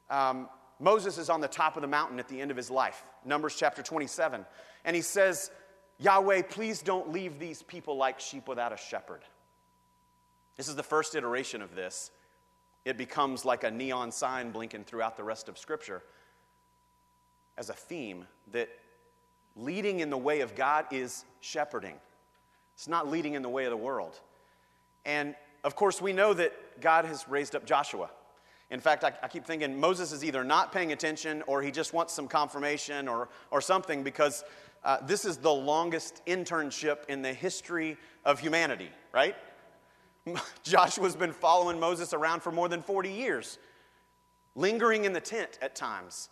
Um, 0.08 0.48
Moses 0.78 1.18
is 1.18 1.28
on 1.28 1.40
the 1.40 1.48
top 1.48 1.74
of 1.74 1.82
the 1.82 1.88
mountain 1.88 2.20
at 2.20 2.28
the 2.28 2.40
end 2.40 2.52
of 2.52 2.56
his 2.56 2.70
life, 2.70 3.02
Numbers 3.24 3.56
chapter 3.58 3.82
27. 3.82 4.46
And 4.84 4.94
he 4.94 5.02
says, 5.02 5.50
Yahweh, 5.98 6.42
please 6.42 6.82
don't 6.82 7.10
leave 7.10 7.40
these 7.40 7.60
people 7.60 7.96
like 7.96 8.20
sheep 8.20 8.46
without 8.46 8.72
a 8.72 8.76
shepherd. 8.76 9.22
This 10.56 10.68
is 10.68 10.76
the 10.76 10.84
first 10.84 11.16
iteration 11.16 11.60
of 11.60 11.74
this. 11.74 12.12
It 12.84 12.96
becomes 12.96 13.44
like 13.44 13.64
a 13.64 13.70
neon 13.70 14.12
sign 14.12 14.52
blinking 14.52 14.84
throughout 14.84 15.16
the 15.16 15.24
rest 15.24 15.48
of 15.48 15.58
Scripture 15.58 16.04
as 17.56 17.70
a 17.70 17.74
theme 17.74 18.26
that 18.52 18.68
leading 19.56 20.00
in 20.00 20.10
the 20.10 20.18
way 20.18 20.40
of 20.40 20.54
God 20.54 20.86
is 20.90 21.24
shepherding. 21.40 21.94
It's 22.74 22.88
not 22.88 23.08
leading 23.08 23.34
in 23.34 23.42
the 23.42 23.48
way 23.48 23.64
of 23.64 23.70
the 23.70 23.76
world. 23.76 24.20
And 25.04 25.34
of 25.64 25.76
course, 25.76 26.00
we 26.00 26.12
know 26.12 26.32
that 26.34 26.80
God 26.80 27.04
has 27.04 27.28
raised 27.28 27.54
up 27.54 27.66
Joshua. 27.66 28.10
In 28.70 28.80
fact, 28.80 29.04
I, 29.04 29.12
I, 29.22 29.28
keep 29.28 29.44
thinking 29.44 29.78
Moses 29.78 30.12
is 30.12 30.24
either 30.24 30.44
not 30.44 30.72
paying 30.72 30.92
attention 30.92 31.42
or 31.46 31.60
he 31.60 31.70
just 31.70 31.92
wants 31.92 32.14
some 32.14 32.28
confirmation 32.28 33.08
or, 33.08 33.28
or 33.50 33.60
something 33.60 34.04
because 34.04 34.44
uh, 34.84 34.98
this 35.02 35.24
is 35.24 35.36
the 35.36 35.52
longest 35.52 36.22
internship 36.26 37.04
in 37.08 37.20
the 37.20 37.32
history 37.32 37.96
of 38.24 38.38
humanity, 38.38 38.88
right? 39.12 39.34
Joshua's 40.62 41.16
been 41.16 41.32
following 41.32 41.80
Moses 41.80 42.14
around 42.14 42.42
for 42.42 42.52
more 42.52 42.68
than 42.68 42.82
40 42.82 43.10
years, 43.10 43.58
lingering 44.54 45.04
in 45.04 45.12
the 45.12 45.20
tent 45.20 45.58
at 45.60 45.74
times, 45.74 46.28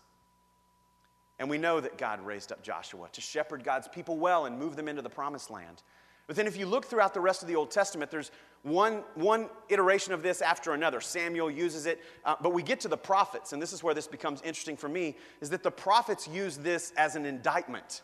and 1.38 1.48
we 1.48 1.58
know 1.58 1.80
that 1.80 1.98
God 1.98 2.24
raised 2.24 2.52
up 2.52 2.62
Joshua 2.62 3.08
to 3.12 3.20
shepherd 3.20 3.62
God's 3.62 3.88
people 3.88 4.18
well 4.18 4.46
and 4.46 4.58
move 4.58 4.76
them 4.76 4.88
into 4.88 5.02
the 5.02 5.10
promised 5.10 5.50
land. 5.50 5.82
But 6.26 6.36
then, 6.36 6.46
if 6.46 6.58
you 6.58 6.66
look 6.66 6.84
throughout 6.84 7.14
the 7.14 7.20
rest 7.20 7.40
of 7.40 7.48
the 7.48 7.56
Old 7.56 7.70
Testament, 7.70 8.10
there's 8.10 8.30
one, 8.62 9.02
one 9.14 9.48
iteration 9.70 10.12
of 10.12 10.22
this 10.22 10.42
after 10.42 10.74
another. 10.74 11.00
Samuel 11.00 11.50
uses 11.50 11.86
it, 11.86 12.02
uh, 12.24 12.36
but 12.42 12.52
we 12.52 12.62
get 12.62 12.80
to 12.80 12.88
the 12.88 12.98
prophets, 12.98 13.54
and 13.54 13.62
this 13.62 13.72
is 13.72 13.82
where 13.82 13.94
this 13.94 14.06
becomes 14.06 14.42
interesting 14.42 14.76
for 14.76 14.90
me, 14.90 15.16
is 15.40 15.48
that 15.50 15.62
the 15.62 15.70
prophets 15.70 16.28
use 16.28 16.58
this 16.58 16.92
as 16.98 17.16
an 17.16 17.24
indictment 17.24 18.02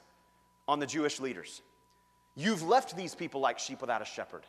on 0.67 0.79
the 0.79 0.87
Jewish 0.87 1.21
leaders. 1.21 1.61
You've 2.35 2.63
left 2.63 2.97
these 2.97 3.15
people 3.15 3.43
like 3.43 3.59
sheep 3.59 3.83
without 3.83 4.01
a 4.01 4.07
shepherd. 4.07 4.47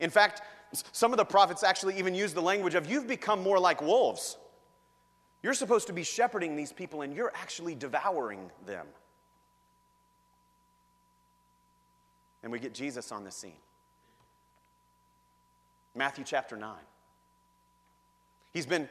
In 0.00 0.10
fact, 0.10 0.42
some 0.72 1.12
of 1.12 1.16
the 1.16 1.24
prophets 1.24 1.62
actually 1.62 1.98
even 1.98 2.14
use 2.14 2.34
the 2.34 2.42
language 2.42 2.74
of, 2.74 2.90
You've 2.90 3.06
become 3.06 3.40
more 3.42 3.60
like 3.60 3.80
wolves. 3.80 4.36
You're 5.44 5.52
supposed 5.52 5.88
to 5.88 5.92
be 5.92 6.04
shepherding 6.04 6.56
these 6.56 6.72
people, 6.72 7.02
and 7.02 7.14
you're 7.14 7.30
actually 7.34 7.74
devouring 7.74 8.50
them. 8.64 8.86
And 12.42 12.50
we 12.50 12.58
get 12.58 12.72
Jesus 12.72 13.12
on 13.12 13.24
the 13.24 13.30
scene. 13.30 13.60
Matthew 15.94 16.24
chapter 16.24 16.56
9. 16.56 16.74
He's 18.54 18.64
been 18.64 18.88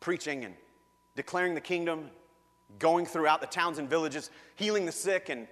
preaching 0.00 0.44
and 0.44 0.54
declaring 1.14 1.54
the 1.54 1.60
kingdom, 1.60 2.10
going 2.80 3.06
throughout 3.06 3.40
the 3.40 3.46
towns 3.46 3.78
and 3.78 3.88
villages, 3.88 4.32
healing 4.56 4.86
the 4.86 4.92
sick 4.92 5.28
and 5.28 5.46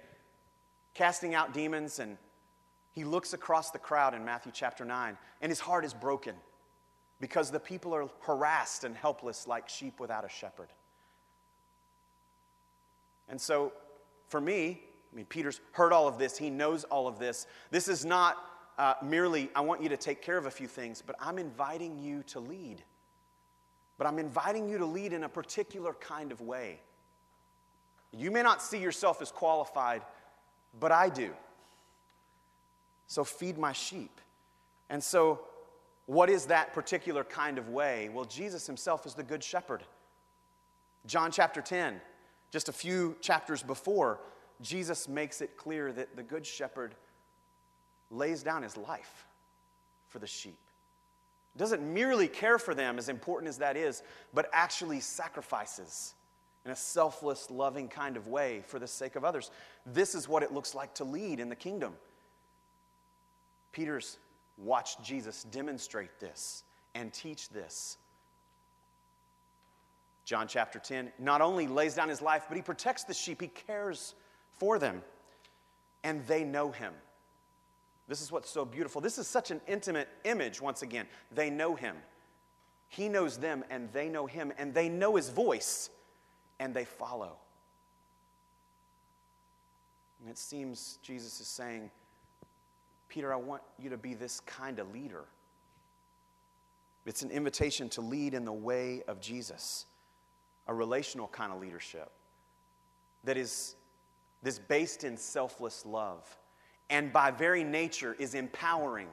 casting 0.93 1.33
out 1.33 1.53
demons. 1.53 1.99
And 1.99 2.17
he 2.91 3.05
looks 3.05 3.31
across 3.31 3.71
the 3.71 3.79
crowd 3.79 4.13
in 4.13 4.25
Matthew 4.25 4.51
chapter 4.53 4.83
9, 4.83 5.17
and 5.41 5.49
his 5.49 5.61
heart 5.61 5.85
is 5.85 5.93
broken 5.93 6.35
because 7.23 7.49
the 7.49 7.59
people 7.59 7.95
are 7.95 8.09
harassed 8.19 8.83
and 8.83 8.97
helpless 8.97 9.47
like 9.47 9.69
sheep 9.69 9.97
without 10.01 10.25
a 10.25 10.27
shepherd. 10.29 10.67
And 13.29 13.39
so, 13.39 13.71
for 14.27 14.41
me, 14.41 14.81
I 15.09 15.15
mean, 15.15 15.25
Peter's 15.27 15.61
heard 15.71 15.93
all 15.93 16.05
of 16.05 16.17
this, 16.17 16.37
he 16.37 16.49
knows 16.49 16.83
all 16.83 17.07
of 17.07 17.19
this. 17.19 17.47
This 17.71 17.87
is 17.87 18.03
not 18.03 18.43
uh, 18.77 18.95
merely, 19.01 19.49
I 19.55 19.61
want 19.61 19.81
you 19.81 19.87
to 19.87 19.95
take 19.95 20.21
care 20.21 20.37
of 20.37 20.47
a 20.47 20.51
few 20.51 20.67
things, 20.67 21.01
but 21.01 21.15
I'm 21.17 21.39
inviting 21.39 21.97
you 21.97 22.23
to 22.23 22.41
lead. 22.41 22.83
But 23.97 24.05
I'm 24.05 24.19
inviting 24.19 24.67
you 24.67 24.77
to 24.79 24.85
lead 24.85 25.13
in 25.13 25.23
a 25.23 25.29
particular 25.29 25.93
kind 25.93 26.29
of 26.33 26.41
way. 26.41 26.81
You 28.11 28.31
may 28.31 28.43
not 28.43 28.61
see 28.61 28.79
yourself 28.79 29.21
as 29.21 29.31
qualified, 29.31 30.01
but 30.77 30.91
I 30.91 31.07
do. 31.07 31.31
So 33.07 33.23
feed 33.23 33.57
my 33.57 33.71
sheep. 33.71 34.19
And 34.89 35.01
so 35.01 35.39
what 36.05 36.29
is 36.29 36.47
that 36.47 36.73
particular 36.73 37.23
kind 37.23 37.57
of 37.57 37.69
way? 37.69 38.09
Well, 38.09 38.25
Jesus 38.25 38.67
himself 38.67 39.05
is 39.05 39.13
the 39.13 39.23
Good 39.23 39.43
Shepherd. 39.43 39.83
John 41.05 41.31
chapter 41.31 41.61
10, 41.61 41.99
just 42.51 42.69
a 42.69 42.73
few 42.73 43.15
chapters 43.21 43.63
before, 43.63 44.19
Jesus 44.61 45.07
makes 45.07 45.41
it 45.41 45.57
clear 45.57 45.91
that 45.91 46.15
the 46.15 46.23
Good 46.23 46.45
Shepherd 46.45 46.95
lays 48.09 48.43
down 48.43 48.63
his 48.63 48.77
life 48.77 49.25
for 50.07 50.19
the 50.19 50.27
sheep. 50.27 50.57
Doesn't 51.55 51.81
merely 51.81 52.27
care 52.27 52.57
for 52.57 52.73
them, 52.73 52.97
as 52.97 53.09
important 53.09 53.49
as 53.49 53.57
that 53.59 53.77
is, 53.77 54.01
but 54.33 54.49
actually 54.53 54.99
sacrifices 54.99 56.15
in 56.65 56.71
a 56.71 56.75
selfless, 56.75 57.51
loving 57.51 57.87
kind 57.87 58.17
of 58.17 58.27
way 58.27 58.63
for 58.67 58.79
the 58.79 58.87
sake 58.87 59.15
of 59.15 59.23
others. 59.23 59.51
This 59.85 60.15
is 60.15 60.27
what 60.27 60.43
it 60.43 60.53
looks 60.53 60.73
like 60.73 60.93
to 60.95 61.03
lead 61.03 61.39
in 61.39 61.49
the 61.49 61.55
kingdom. 61.55 61.93
Peter's 63.71 64.17
watched 64.57 65.03
Jesus 65.03 65.43
demonstrate 65.45 66.19
this 66.19 66.63
and 66.95 67.11
teach 67.11 67.49
this. 67.49 67.97
John 70.25 70.47
chapter 70.47 70.79
10 70.79 71.11
not 71.19 71.41
only 71.41 71.67
lays 71.67 71.95
down 71.95 72.09
his 72.09 72.21
life, 72.21 72.45
but 72.47 72.55
he 72.55 72.63
protects 72.63 73.03
the 73.03 73.13
sheep, 73.13 73.41
he 73.41 73.47
cares 73.47 74.15
for 74.57 74.79
them, 74.79 75.01
and 76.03 76.25
they 76.27 76.43
know 76.43 76.71
him. 76.71 76.93
This 78.07 78.21
is 78.21 78.31
what's 78.31 78.49
so 78.49 78.65
beautiful. 78.65 79.01
This 79.01 79.17
is 79.17 79.27
such 79.27 79.51
an 79.51 79.61
intimate 79.67 80.09
image, 80.23 80.61
once 80.61 80.81
again. 80.81 81.07
They 81.31 81.49
know 81.49 81.75
him. 81.75 81.95
He 82.89 83.09
knows 83.09 83.37
them, 83.37 83.63
and 83.69 83.91
they 83.91 84.09
know 84.09 84.25
him, 84.25 84.53
and 84.57 84.73
they 84.73 84.89
know 84.89 85.15
his 85.15 85.29
voice, 85.29 85.89
and 86.59 86.73
they 86.73 86.85
follow. 86.85 87.37
And 90.21 90.29
it 90.29 90.37
seems 90.37 90.99
Jesus 91.01 91.41
is 91.41 91.47
saying, 91.47 91.89
Peter, 93.13 93.31
I 93.31 93.35
want 93.35 93.61
you 93.77 93.91
to 93.91 93.97
be 93.97 94.15
this 94.15 94.39
kind 94.39 94.79
of 94.79 94.91
leader. 94.91 95.25
It's 97.05 97.21
an 97.21 97.29
invitation 97.29 97.87
to 97.89 98.01
lead 98.01 98.33
in 98.33 98.43
the 98.43 98.51
way 98.51 99.03
of 99.07 99.21
Jesus, 99.21 99.85
a 100.67 100.73
relational 100.73 101.27
kind 101.27 101.53
of 101.53 101.61
leadership 101.61 102.09
that 103.23 103.37
is 103.37 103.75
this 104.41 104.57
based 104.57 105.03
in 105.03 105.15
selfless 105.15 105.85
love 105.85 106.23
and 106.89 107.13
by 107.13 107.29
very 107.29 107.63
nature 107.63 108.15
is 108.17 108.33
empowering 108.33 109.09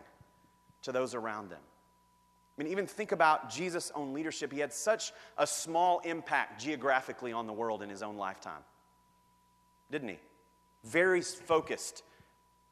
to 0.83 0.93
those 0.93 1.15
around 1.15 1.51
them. 1.51 1.61
I 1.61 2.63
mean, 2.63 2.73
even 2.73 2.87
think 2.87 3.13
about 3.13 3.51
Jesus' 3.51 3.93
own 3.95 4.15
leadership. 4.15 4.51
He 4.51 4.61
had 4.61 4.73
such 4.73 5.13
a 5.37 5.47
small 5.47 5.99
impact 6.01 6.59
geographically 6.59 7.35
on 7.35 7.47
the 7.47 7.53
world 7.53 7.83
in 7.83 7.91
his 7.91 8.03
own 8.03 8.17
lifetime, 8.17 8.63
didn't 9.91 10.09
he? 10.09 10.19
Very 10.85 11.21
focused 11.21 12.03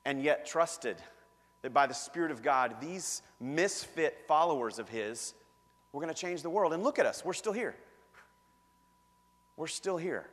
and 0.06 0.22
yet 0.22 0.46
trusted 0.46 0.96
that 1.68 1.74
by 1.74 1.86
the 1.86 1.92
Spirit 1.92 2.30
of 2.30 2.42
God, 2.42 2.76
these 2.80 3.20
misfit 3.40 4.24
followers 4.26 4.78
of 4.78 4.88
His, 4.88 5.34
we're 5.92 6.00
going 6.00 6.12
to 6.12 6.18
change 6.18 6.40
the 6.40 6.48
world. 6.48 6.72
And 6.72 6.82
look 6.82 6.98
at 6.98 7.04
us, 7.04 7.22
we're 7.22 7.34
still 7.34 7.52
here. 7.52 7.76
We're 9.58 9.66
still 9.66 9.98
here. 9.98 10.30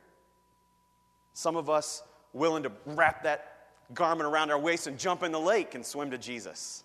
Some 1.34 1.56
of 1.56 1.68
us 1.68 2.02
willing 2.32 2.62
to 2.62 2.72
wrap 2.86 3.24
that 3.24 3.66
garment 3.92 4.26
around 4.26 4.50
our 4.50 4.58
waist 4.58 4.86
and 4.86 4.98
jump 4.98 5.22
in 5.22 5.30
the 5.30 5.38
lake 5.38 5.74
and 5.74 5.84
swim 5.84 6.10
to 6.12 6.16
Jesus. 6.16 6.84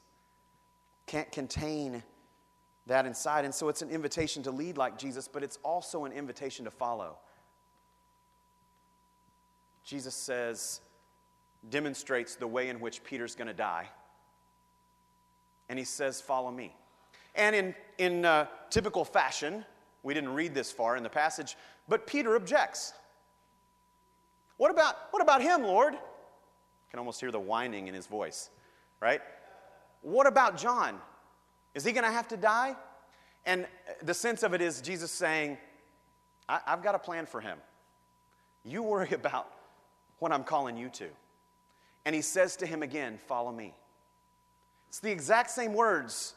Can't 1.05 1.31
contain 1.31 2.03
that 2.87 3.05
inside. 3.05 3.45
And 3.45 3.55
so 3.55 3.69
it's 3.69 3.81
an 3.81 3.89
invitation 3.89 4.43
to 4.43 4.51
lead 4.51 4.77
like 4.77 4.97
Jesus, 4.97 5.29
but 5.29 5.43
it's 5.43 5.59
also 5.63 6.03
an 6.03 6.11
invitation 6.11 6.65
to 6.65 6.71
follow. 6.71 7.15
Jesus 9.85 10.13
says, 10.13 10.81
demonstrates 11.69 12.35
the 12.35 12.47
way 12.47 12.67
in 12.67 12.81
which 12.81 13.01
Peter's 13.05 13.33
going 13.33 13.47
to 13.47 13.53
die 13.53 13.87
and 15.69 15.79
he 15.79 15.85
says, 15.85 16.21
Follow 16.21 16.51
me. 16.51 16.75
And 17.35 17.55
in, 17.55 17.75
in 17.97 18.25
uh, 18.25 18.47
typical 18.69 19.05
fashion, 19.05 19.65
we 20.03 20.13
didn't 20.13 20.33
read 20.33 20.53
this 20.53 20.71
far 20.71 20.97
in 20.97 21.03
the 21.03 21.09
passage, 21.09 21.55
but 21.87 22.07
Peter 22.07 22.35
objects. 22.35 22.93
What 24.57 24.71
about, 24.71 24.95
what 25.11 25.21
about 25.21 25.41
him, 25.41 25.63
Lord? 25.63 25.93
You 25.93 25.99
can 26.89 26.99
almost 26.99 27.19
hear 27.19 27.31
the 27.31 27.39
whining 27.39 27.87
in 27.87 27.93
his 27.93 28.05
voice, 28.05 28.49
right? 28.99 29.21
What 30.01 30.27
about 30.27 30.57
John? 30.57 30.99
Is 31.73 31.83
he 31.83 31.91
going 31.91 32.03
to 32.03 32.11
have 32.11 32.27
to 32.29 32.37
die? 32.37 32.75
And 33.45 33.65
the 34.03 34.13
sense 34.13 34.43
of 34.43 34.53
it 34.53 34.61
is 34.61 34.81
Jesus 34.81 35.11
saying, 35.11 35.57
I, 36.47 36.59
have 36.65 36.83
got 36.83 36.95
a 36.95 36.99
plan 36.99 37.25
for 37.25 37.41
him. 37.41 37.57
You 38.63 38.83
worry 38.83 39.09
about 39.13 39.51
what 40.19 40.31
I'm 40.31 40.43
calling 40.43 40.77
you 40.77 40.89
to. 40.89 41.07
And 42.05 42.15
he 42.15 42.21
says 42.21 42.55
to 42.57 42.65
him 42.65 42.83
again, 42.83 43.17
Follow 43.27 43.51
me. 43.51 43.73
It's 44.91 44.99
the 44.99 45.09
exact 45.09 45.49
same 45.51 45.73
words 45.73 46.33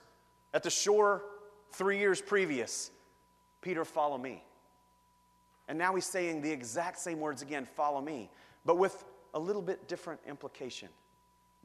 at 0.53 0.63
the 0.63 0.71
shore 0.71 1.25
three 1.73 1.99
years 1.99 2.23
previous 2.23 2.93
Peter, 3.63 3.85
follow 3.85 4.17
me. 4.17 4.45
And 5.67 5.77
now 5.77 5.93
he's 5.97 6.05
saying 6.05 6.41
the 6.41 6.53
exact 6.53 7.01
same 7.01 7.19
words 7.19 7.43
again 7.43 7.67
follow 7.67 8.01
me, 8.01 8.31
but 8.65 8.79
with 8.79 9.05
a 9.33 9.41
little 9.41 9.61
bit 9.61 9.89
different 9.89 10.21
implication. 10.29 10.89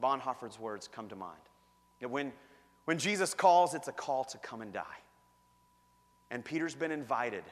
Bonhoeffer's 0.01 0.59
words 0.59 0.87
come 0.87 1.07
to 1.09 1.15
mind. 1.15 1.37
When, 2.01 2.33
when 2.85 2.97
Jesus 2.97 3.35
calls, 3.35 3.75
it's 3.75 3.87
a 3.87 3.91
call 3.91 4.23
to 4.23 4.39
come 4.39 4.61
and 4.63 4.73
die. 4.73 4.97
And 6.31 6.43
Peter's 6.43 6.73
been 6.73 6.91
invited 6.91 7.43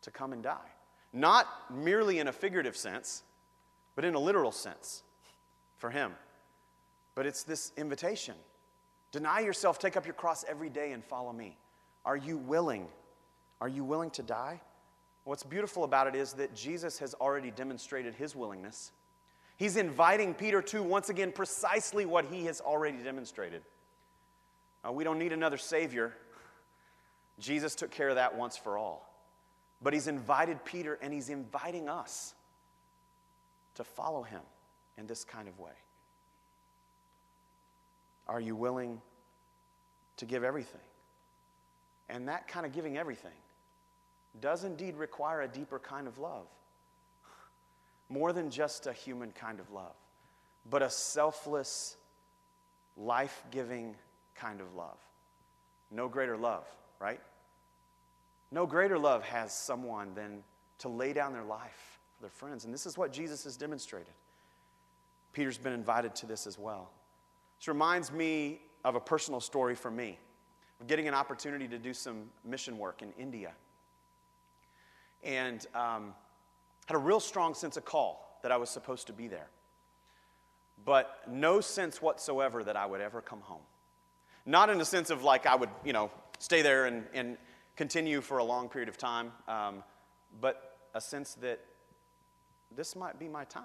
to 0.00 0.10
come 0.10 0.32
and 0.32 0.42
die. 0.42 0.70
Not 1.12 1.46
merely 1.70 2.18
in 2.18 2.28
a 2.28 2.32
figurative 2.32 2.78
sense, 2.78 3.24
but 3.94 4.06
in 4.06 4.14
a 4.14 4.18
literal 4.18 4.52
sense 4.52 5.02
for 5.76 5.90
him. 5.90 6.12
But 7.18 7.26
it's 7.26 7.42
this 7.42 7.72
invitation 7.76 8.36
deny 9.10 9.40
yourself, 9.40 9.80
take 9.80 9.96
up 9.96 10.06
your 10.06 10.14
cross 10.14 10.44
every 10.46 10.68
day, 10.68 10.92
and 10.92 11.04
follow 11.04 11.32
me. 11.32 11.56
Are 12.04 12.16
you 12.16 12.36
willing? 12.36 12.86
Are 13.60 13.66
you 13.66 13.82
willing 13.82 14.10
to 14.10 14.22
die? 14.22 14.60
What's 15.24 15.42
beautiful 15.42 15.82
about 15.82 16.06
it 16.06 16.14
is 16.14 16.34
that 16.34 16.54
Jesus 16.54 17.00
has 17.00 17.14
already 17.14 17.50
demonstrated 17.50 18.14
his 18.14 18.36
willingness. 18.36 18.92
He's 19.56 19.76
inviting 19.76 20.32
Peter 20.32 20.62
to, 20.62 20.80
once 20.80 21.08
again, 21.08 21.32
precisely 21.32 22.06
what 22.06 22.26
he 22.26 22.44
has 22.44 22.60
already 22.60 22.98
demonstrated. 22.98 23.62
Uh, 24.86 24.92
we 24.92 25.02
don't 25.02 25.18
need 25.18 25.32
another 25.32 25.58
Savior. 25.58 26.14
Jesus 27.40 27.74
took 27.74 27.90
care 27.90 28.10
of 28.10 28.14
that 28.14 28.36
once 28.36 28.56
for 28.56 28.78
all. 28.78 29.12
But 29.82 29.92
he's 29.92 30.06
invited 30.06 30.64
Peter 30.64 30.96
and 31.02 31.12
he's 31.12 31.30
inviting 31.30 31.88
us 31.88 32.36
to 33.74 33.82
follow 33.82 34.22
him 34.22 34.42
in 34.96 35.08
this 35.08 35.24
kind 35.24 35.48
of 35.48 35.58
way. 35.58 35.72
Are 38.28 38.40
you 38.40 38.54
willing 38.54 39.00
to 40.18 40.26
give 40.26 40.44
everything? 40.44 40.80
And 42.08 42.28
that 42.28 42.48
kind 42.48 42.66
of 42.66 42.72
giving 42.72 42.96
everything 42.96 43.32
does 44.40 44.64
indeed 44.64 44.96
require 44.96 45.42
a 45.42 45.48
deeper 45.48 45.78
kind 45.78 46.06
of 46.06 46.18
love. 46.18 46.46
More 48.08 48.32
than 48.32 48.50
just 48.50 48.86
a 48.86 48.92
human 48.92 49.32
kind 49.32 49.60
of 49.60 49.70
love, 49.70 49.94
but 50.70 50.82
a 50.82 50.88
selfless, 50.88 51.96
life 52.96 53.42
giving 53.50 53.94
kind 54.34 54.60
of 54.60 54.74
love. 54.74 54.96
No 55.90 56.08
greater 56.08 56.36
love, 56.36 56.64
right? 57.00 57.20
No 58.50 58.66
greater 58.66 58.98
love 58.98 59.22
has 59.24 59.52
someone 59.52 60.14
than 60.14 60.42
to 60.78 60.88
lay 60.88 61.12
down 61.12 61.32
their 61.32 61.44
life 61.44 61.98
for 62.16 62.22
their 62.22 62.30
friends. 62.30 62.64
And 62.64 62.72
this 62.72 62.86
is 62.86 62.96
what 62.96 63.12
Jesus 63.12 63.44
has 63.44 63.56
demonstrated. 63.56 64.12
Peter's 65.32 65.58
been 65.58 65.74
invited 65.74 66.14
to 66.16 66.26
this 66.26 66.46
as 66.46 66.58
well. 66.58 66.90
This 67.58 67.68
reminds 67.68 68.12
me 68.12 68.60
of 68.84 68.94
a 68.94 69.00
personal 69.00 69.40
story 69.40 69.74
for 69.74 69.90
me 69.90 70.18
of 70.80 70.86
getting 70.86 71.08
an 71.08 71.14
opportunity 71.14 71.66
to 71.68 71.78
do 71.78 71.92
some 71.92 72.30
mission 72.44 72.78
work 72.78 73.02
in 73.02 73.12
India. 73.18 73.52
And 75.24 75.66
um, 75.74 76.14
had 76.86 76.94
a 76.94 76.98
real 76.98 77.20
strong 77.20 77.54
sense 77.54 77.76
of 77.76 77.84
call 77.84 78.38
that 78.42 78.52
I 78.52 78.56
was 78.56 78.70
supposed 78.70 79.08
to 79.08 79.12
be 79.12 79.26
there, 79.26 79.48
but 80.84 81.20
no 81.28 81.60
sense 81.60 82.00
whatsoever 82.00 82.62
that 82.62 82.76
I 82.76 82.86
would 82.86 83.00
ever 83.00 83.20
come 83.20 83.40
home. 83.40 83.62
Not 84.46 84.70
in 84.70 84.78
the 84.78 84.84
sense 84.84 85.10
of 85.10 85.24
like 85.24 85.44
I 85.44 85.56
would, 85.56 85.70
you 85.84 85.92
know, 85.92 86.10
stay 86.38 86.62
there 86.62 86.86
and, 86.86 87.04
and 87.12 87.36
continue 87.76 88.20
for 88.20 88.38
a 88.38 88.44
long 88.44 88.68
period 88.68 88.88
of 88.88 88.96
time, 88.96 89.32
um, 89.48 89.82
but 90.40 90.78
a 90.94 91.00
sense 91.00 91.34
that 91.34 91.60
this 92.74 92.94
might 92.94 93.18
be 93.18 93.28
my 93.28 93.44
time. 93.44 93.64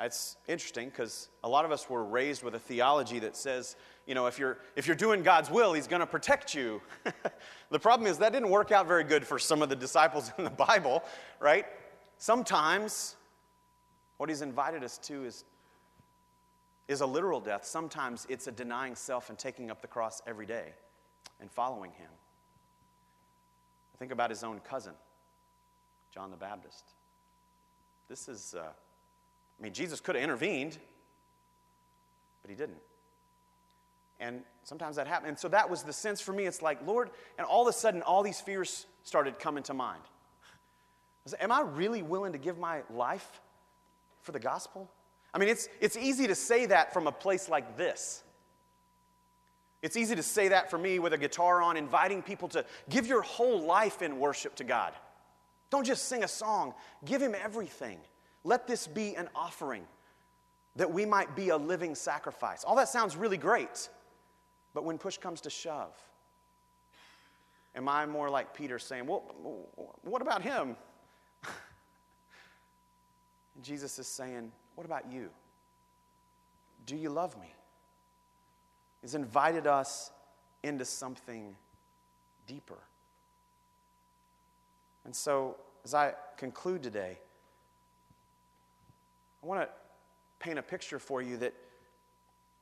It's 0.00 0.36
interesting 0.46 0.88
because 0.88 1.28
a 1.42 1.48
lot 1.48 1.64
of 1.64 1.72
us 1.72 1.90
were 1.90 2.04
raised 2.04 2.42
with 2.42 2.54
a 2.54 2.58
theology 2.58 3.18
that 3.20 3.36
says, 3.36 3.76
you 4.06 4.14
know, 4.14 4.26
if 4.26 4.38
you're, 4.38 4.58
if 4.76 4.86
you're 4.86 4.96
doing 4.96 5.22
God's 5.22 5.50
will, 5.50 5.72
He's 5.72 5.88
going 5.88 6.00
to 6.00 6.06
protect 6.06 6.54
you. 6.54 6.80
the 7.70 7.78
problem 7.78 8.06
is 8.06 8.18
that 8.18 8.32
didn't 8.32 8.50
work 8.50 8.70
out 8.70 8.86
very 8.86 9.04
good 9.04 9.26
for 9.26 9.38
some 9.38 9.60
of 9.60 9.68
the 9.68 9.76
disciples 9.76 10.30
in 10.38 10.44
the 10.44 10.50
Bible, 10.50 11.02
right? 11.40 11.66
Sometimes 12.16 13.16
what 14.18 14.28
He's 14.28 14.42
invited 14.42 14.84
us 14.84 14.98
to 14.98 15.24
is, 15.24 15.44
is 16.86 17.00
a 17.00 17.06
literal 17.06 17.40
death. 17.40 17.64
Sometimes 17.64 18.26
it's 18.28 18.46
a 18.46 18.52
denying 18.52 18.94
self 18.94 19.30
and 19.30 19.38
taking 19.38 19.70
up 19.70 19.82
the 19.82 19.88
cross 19.88 20.22
every 20.26 20.46
day 20.46 20.72
and 21.40 21.50
following 21.50 21.92
him. 21.92 22.10
Think 23.98 24.12
about 24.12 24.30
his 24.30 24.44
own 24.44 24.60
cousin, 24.60 24.94
John 26.14 26.30
the 26.30 26.36
Baptist. 26.36 26.84
This 28.08 28.28
is, 28.28 28.54
uh, 28.58 28.68
I 29.58 29.62
mean, 29.62 29.72
Jesus 29.72 30.00
could 30.00 30.14
have 30.14 30.24
intervened, 30.24 30.78
but 32.42 32.50
he 32.50 32.56
didn't. 32.56 32.78
And 34.20 34.42
sometimes 34.64 34.96
that 34.96 35.06
happened. 35.06 35.28
And 35.28 35.38
so 35.38 35.48
that 35.48 35.68
was 35.68 35.82
the 35.82 35.92
sense 35.92 36.20
for 36.20 36.32
me. 36.32 36.46
It's 36.46 36.62
like, 36.62 36.84
Lord, 36.86 37.10
and 37.38 37.46
all 37.46 37.62
of 37.62 37.68
a 37.68 37.76
sudden, 37.76 38.02
all 38.02 38.22
these 38.22 38.40
fears 38.40 38.86
started 39.04 39.38
coming 39.38 39.62
to 39.64 39.74
mind. 39.74 40.02
I 41.26 41.30
said, 41.30 41.40
Am 41.40 41.52
I 41.52 41.60
really 41.60 42.02
willing 42.02 42.32
to 42.32 42.38
give 42.38 42.58
my 42.58 42.82
life 42.90 43.40
for 44.22 44.32
the 44.32 44.40
gospel? 44.40 44.90
I 45.32 45.38
mean, 45.38 45.48
it's, 45.48 45.68
it's 45.80 45.96
easy 45.96 46.26
to 46.26 46.34
say 46.34 46.66
that 46.66 46.92
from 46.92 47.06
a 47.06 47.12
place 47.12 47.48
like 47.48 47.76
this. 47.76 48.22
It's 49.82 49.96
easy 49.96 50.16
to 50.16 50.22
say 50.22 50.48
that 50.48 50.70
for 50.70 50.78
me 50.78 50.98
with 50.98 51.12
a 51.12 51.18
guitar 51.18 51.62
on, 51.62 51.76
inviting 51.76 52.22
people 52.22 52.48
to 52.48 52.64
give 52.88 53.06
your 53.06 53.22
whole 53.22 53.60
life 53.60 54.02
in 54.02 54.18
worship 54.18 54.56
to 54.56 54.64
God. 54.64 54.92
Don't 55.70 55.84
just 55.84 56.06
sing 56.06 56.24
a 56.24 56.28
song, 56.28 56.74
give 57.04 57.22
Him 57.22 57.34
everything. 57.40 57.98
Let 58.48 58.66
this 58.66 58.86
be 58.86 59.14
an 59.14 59.28
offering 59.34 59.84
that 60.76 60.90
we 60.90 61.04
might 61.04 61.36
be 61.36 61.50
a 61.50 61.56
living 61.58 61.94
sacrifice. 61.94 62.64
All 62.64 62.76
that 62.76 62.88
sounds 62.88 63.14
really 63.14 63.36
great, 63.36 63.90
but 64.72 64.84
when 64.84 64.96
push 64.96 65.18
comes 65.18 65.42
to 65.42 65.50
shove, 65.50 65.94
am 67.76 67.90
I 67.90 68.06
more 68.06 68.30
like 68.30 68.54
Peter 68.54 68.78
saying, 68.78 69.04
Well, 69.04 69.66
what 70.00 70.22
about 70.22 70.40
him? 70.40 70.76
Jesus 73.62 73.98
is 73.98 74.06
saying, 74.06 74.50
What 74.76 74.86
about 74.86 75.12
you? 75.12 75.28
Do 76.86 76.96
you 76.96 77.10
love 77.10 77.38
me? 77.38 77.52
He's 79.02 79.14
invited 79.14 79.66
us 79.66 80.10
into 80.62 80.86
something 80.86 81.54
deeper. 82.46 82.78
And 85.04 85.14
so, 85.14 85.56
as 85.84 85.92
I 85.92 86.14
conclude 86.38 86.82
today, 86.82 87.18
I 89.42 89.46
want 89.46 89.60
to 89.60 89.68
paint 90.38 90.58
a 90.58 90.62
picture 90.62 90.98
for 90.98 91.22
you 91.22 91.36
that 91.38 91.54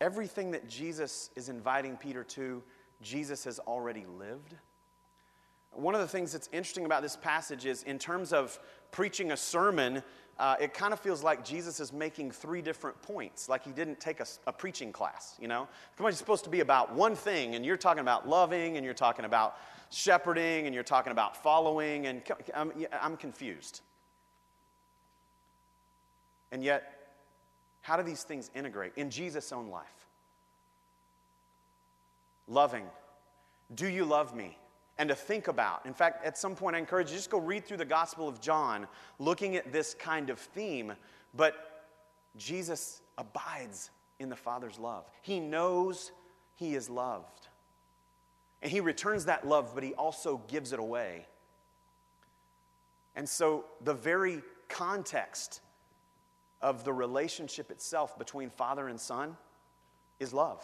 everything 0.01 0.51
that 0.51 0.69
Jesus 0.69 1.31
is 1.37 1.49
inviting 1.49 1.97
Peter 1.97 2.23
to, 2.25 2.63
Jesus 3.01 3.45
has 3.45 3.59
already 3.61 4.05
lived. 4.19 4.55
One 5.73 5.95
of 5.95 6.01
the 6.01 6.09
things 6.09 6.33
that's 6.33 6.49
interesting 6.53 6.87
about 6.87 7.03
this 7.03 7.17
passage 7.17 7.67
is, 7.67 7.83
in 7.83 7.99
terms 7.99 8.33
of 8.33 8.59
preaching 8.93 9.33
a 9.33 9.37
sermon, 9.37 10.03
uh, 10.39 10.57
it 10.61 10.73
kind 10.73 10.93
of 10.93 11.01
feels 11.01 11.23
like 11.23 11.45
Jesus 11.45 11.81
is 11.81 11.93
making 11.93 12.31
three 12.31 12.63
different 12.63 13.01
points, 13.03 13.49
like 13.49 13.65
he 13.65 13.73
didn't 13.73 14.01
take 14.01 14.21
a, 14.21 14.27
a 14.47 14.53
preaching 14.53 14.93
class, 14.93 15.37
you 15.39 15.49
know? 15.49 15.69
Come 15.97 16.07
on, 16.07 16.13
he's 16.13 16.19
supposed 16.19 16.45
to 16.45 16.51
be 16.51 16.61
about 16.61 16.95
one 16.95 17.15
thing, 17.15 17.55
and 17.55 17.65
you're 17.65 17.77
talking 17.77 18.01
about 18.01 18.27
loving, 18.29 18.77
and 18.77 18.85
you're 18.85 18.95
talking 18.95 19.27
about 19.27 19.57
shepherding, 19.91 20.67
and 20.67 20.75
you're 20.75 20.85
talking 20.85 21.13
about 21.13 21.43
following, 21.43 22.07
and 22.07 22.23
I'm 22.93 23.17
confused. 23.17 23.83
And 26.53 26.63
yet, 26.63 27.11
how 27.83 27.97
do 27.97 28.03
these 28.03 28.23
things 28.23 28.51
integrate 28.55 28.93
in 28.97 29.11
Jesus' 29.11 29.53
own 29.53 29.69
life? 29.69 30.07
Loving. 32.49 32.87
Do 33.75 33.89
you 33.89 34.05
love 34.05 34.35
me? 34.35 34.59
and 34.99 35.09
to 35.09 35.15
think 35.15 35.49
about. 35.49 35.85
In 35.85 35.93
fact, 35.93 36.25
at 36.25 36.39
some 36.39 36.55
point, 36.55 36.77
I 36.77 36.79
encourage 36.79 37.11
you 37.11 37.17
just 37.17 37.31
go 37.31 37.39
read 37.39 37.65
through 37.65 37.77
the 37.77 37.85
Gospel 37.85 38.29
of 38.29 38.41
John, 38.41 38.87
looking 39.19 39.57
at 39.57 39.73
this 39.73 39.95
kind 39.95 40.31
of 40.31 40.39
theme. 40.39 40.95
But 41.35 41.85
Jesus 42.37 43.03
abides 43.19 43.91
in 44.19 44.29
the 44.29 44.37
Father's 44.37 44.79
love. 44.79 45.05
He 45.23 45.41
knows 45.41 46.13
he 46.55 46.75
is 46.75 46.89
loved. 46.89 47.49
And 48.63 48.73
he 48.73 48.81
returns 48.81 49.27
that 49.27 49.47
love, 49.47 49.73
but 49.75 49.85
he 49.85 49.93
also 49.95 50.41
gives 50.49 50.73
it 50.73 50.79
away. 50.79 51.27
And 53.15 53.29
so, 53.29 53.65
the 53.83 53.95
very 53.95 54.43
context 54.69 55.61
of 56.63 56.85
the 56.85 56.93
relationship 56.93 57.71
itself 57.71 58.19
between 58.19 58.51
Father 58.51 58.89
and 58.89 59.01
Son 59.01 59.37
is 60.19 60.33
love. 60.33 60.63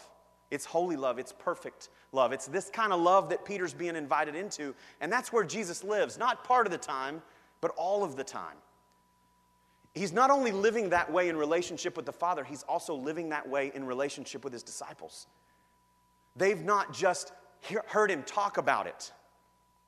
It's 0.50 0.66
holy 0.66 0.96
love, 0.96 1.18
it's 1.18 1.32
perfect 1.32 1.88
love. 2.12 2.32
It's 2.32 2.46
this 2.46 2.68
kind 2.68 2.92
of 2.92 3.00
love 3.00 3.30
that 3.30 3.44
Peter's 3.44 3.72
being 3.72 3.96
invited 3.96 4.34
into, 4.34 4.74
and 5.00 5.10
that's 5.10 5.32
where 5.32 5.44
Jesus 5.44 5.82
lives, 5.82 6.18
not 6.18 6.44
part 6.44 6.66
of 6.66 6.72
the 6.72 6.78
time, 6.78 7.22
but 7.60 7.70
all 7.76 8.04
of 8.04 8.16
the 8.16 8.24
time. 8.24 8.56
He's 9.94 10.12
not 10.12 10.30
only 10.30 10.52
living 10.52 10.90
that 10.90 11.10
way 11.10 11.28
in 11.28 11.36
relationship 11.36 11.96
with 11.96 12.06
the 12.06 12.12
Father, 12.12 12.44
he's 12.44 12.62
also 12.64 12.94
living 12.94 13.30
that 13.30 13.48
way 13.48 13.72
in 13.74 13.84
relationship 13.84 14.44
with 14.44 14.52
his 14.52 14.62
disciples. 14.62 15.26
They've 16.36 16.62
not 16.62 16.92
just 16.92 17.32
heard 17.86 18.10
him 18.10 18.22
talk 18.22 18.56
about 18.56 18.86
it, 18.86 19.12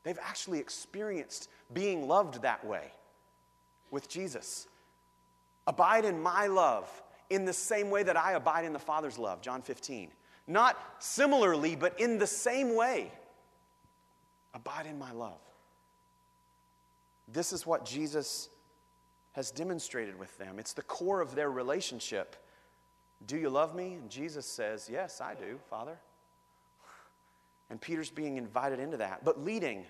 they've 0.02 0.18
actually 0.22 0.60
experienced 0.60 1.50
being 1.72 2.06
loved 2.06 2.42
that 2.42 2.64
way 2.64 2.92
with 3.90 4.08
Jesus. 4.08 4.66
Abide 5.66 6.04
in 6.04 6.20
my 6.22 6.46
love 6.46 6.90
in 7.30 7.44
the 7.44 7.52
same 7.52 7.90
way 7.90 8.02
that 8.02 8.16
I 8.16 8.32
abide 8.32 8.64
in 8.64 8.72
the 8.72 8.78
Father's 8.78 9.18
love, 9.18 9.40
John 9.40 9.62
15. 9.62 10.10
Not 10.46 10.78
similarly, 10.98 11.74
but 11.74 11.98
in 11.98 12.18
the 12.18 12.26
same 12.26 12.74
way. 12.76 13.10
Abide 14.52 14.86
in 14.86 14.98
my 14.98 15.12
love. 15.12 15.40
This 17.28 17.52
is 17.52 17.66
what 17.66 17.84
Jesus 17.84 18.50
has 19.32 19.50
demonstrated 19.50 20.18
with 20.18 20.36
them. 20.38 20.58
It's 20.58 20.74
the 20.74 20.82
core 20.82 21.20
of 21.20 21.34
their 21.34 21.50
relationship. 21.50 22.36
Do 23.26 23.36
you 23.36 23.48
love 23.48 23.74
me? 23.74 23.94
And 23.94 24.10
Jesus 24.10 24.46
says, 24.46 24.88
Yes, 24.90 25.20
I 25.20 25.34
do, 25.34 25.58
Father. 25.70 25.98
And 27.70 27.80
Peter's 27.80 28.10
being 28.10 28.36
invited 28.36 28.78
into 28.78 28.98
that. 28.98 29.24
But 29.24 29.42
leading, 29.42 29.86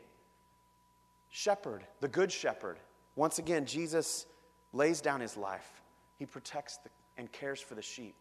shepherd, 1.28 1.84
the 2.00 2.08
good 2.08 2.30
shepherd. 2.30 2.78
Once 3.16 3.38
again, 3.38 3.66
Jesus 3.66 4.26
lays 4.74 5.00
down 5.00 5.20
his 5.20 5.36
life. 5.36 5.82
He 6.18 6.26
protects 6.26 6.76
the, 6.78 6.90
and 7.16 7.30
cares 7.32 7.60
for 7.60 7.74
the 7.74 7.82
sheep. 7.82 8.16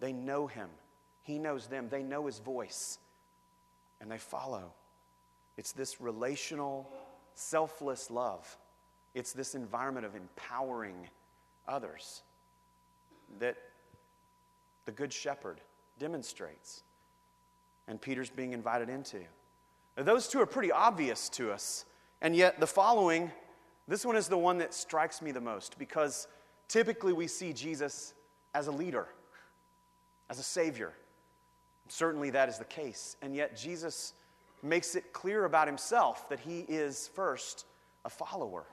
They 0.00 0.12
know 0.12 0.46
him. 0.46 0.68
He 1.22 1.38
knows 1.38 1.66
them. 1.66 1.88
They 1.88 2.02
know 2.02 2.26
his 2.26 2.38
voice. 2.38 2.98
And 4.00 4.10
they 4.10 4.18
follow. 4.18 4.72
It's 5.56 5.72
this 5.72 6.00
relational, 6.00 6.90
selfless 7.34 8.10
love. 8.10 8.56
It's 9.14 9.32
this 9.32 9.54
environment 9.54 10.06
of 10.06 10.16
empowering 10.16 11.08
others 11.68 12.22
that 13.38 13.56
the 14.86 14.92
Good 14.92 15.12
Shepherd 15.12 15.60
demonstrates 15.98 16.82
and 17.86 18.00
Peter's 18.00 18.30
being 18.30 18.52
invited 18.52 18.88
into. 18.88 19.18
Now, 19.96 20.04
those 20.04 20.28
two 20.28 20.40
are 20.40 20.46
pretty 20.46 20.72
obvious 20.72 21.28
to 21.30 21.52
us, 21.52 21.84
and 22.22 22.34
yet 22.34 22.60
the 22.60 22.66
following, 22.66 23.30
this 23.90 24.06
one 24.06 24.14
is 24.14 24.28
the 24.28 24.38
one 24.38 24.58
that 24.58 24.72
strikes 24.72 25.20
me 25.20 25.32
the 25.32 25.40
most 25.40 25.76
because 25.76 26.28
typically 26.68 27.12
we 27.12 27.26
see 27.26 27.52
Jesus 27.52 28.14
as 28.54 28.68
a 28.68 28.70
leader, 28.70 29.08
as 30.30 30.38
a 30.38 30.44
savior. 30.44 30.92
Certainly 31.88 32.30
that 32.30 32.48
is 32.48 32.56
the 32.56 32.64
case, 32.64 33.16
and 33.20 33.34
yet 33.34 33.56
Jesus 33.56 34.12
makes 34.62 34.94
it 34.94 35.12
clear 35.12 35.44
about 35.44 35.66
himself 35.66 36.28
that 36.28 36.38
he 36.38 36.60
is 36.60 37.10
first 37.14 37.66
a 38.04 38.08
follower. 38.08 38.64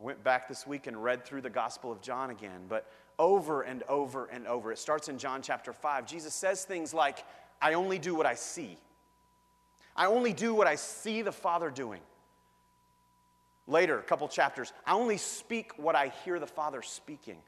I 0.00 0.04
went 0.04 0.22
back 0.22 0.46
this 0.46 0.64
week 0.64 0.86
and 0.86 1.02
read 1.02 1.24
through 1.24 1.40
the 1.40 1.50
Gospel 1.50 1.90
of 1.90 2.00
John 2.00 2.30
again, 2.30 2.66
but 2.68 2.88
over 3.18 3.62
and 3.62 3.82
over 3.88 4.26
and 4.26 4.46
over. 4.46 4.70
It 4.70 4.78
starts 4.78 5.08
in 5.08 5.18
John 5.18 5.42
chapter 5.42 5.72
5. 5.72 6.06
Jesus 6.06 6.32
says 6.32 6.64
things 6.64 6.94
like, 6.94 7.24
I 7.60 7.74
only 7.74 7.98
do 7.98 8.14
what 8.14 8.26
I 8.26 8.34
see. 8.34 8.78
I 9.96 10.06
only 10.06 10.32
do 10.32 10.54
what 10.54 10.68
I 10.68 10.76
see 10.76 11.22
the 11.22 11.32
Father 11.32 11.70
doing. 11.70 12.00
Later, 13.66 13.98
a 13.98 14.02
couple 14.02 14.28
chapters, 14.28 14.72
I 14.86 14.92
only 14.92 15.16
speak 15.16 15.72
what 15.76 15.94
I 15.94 16.12
hear 16.24 16.38
the 16.38 16.46
Father 16.46 16.82
speaking. 16.82 17.38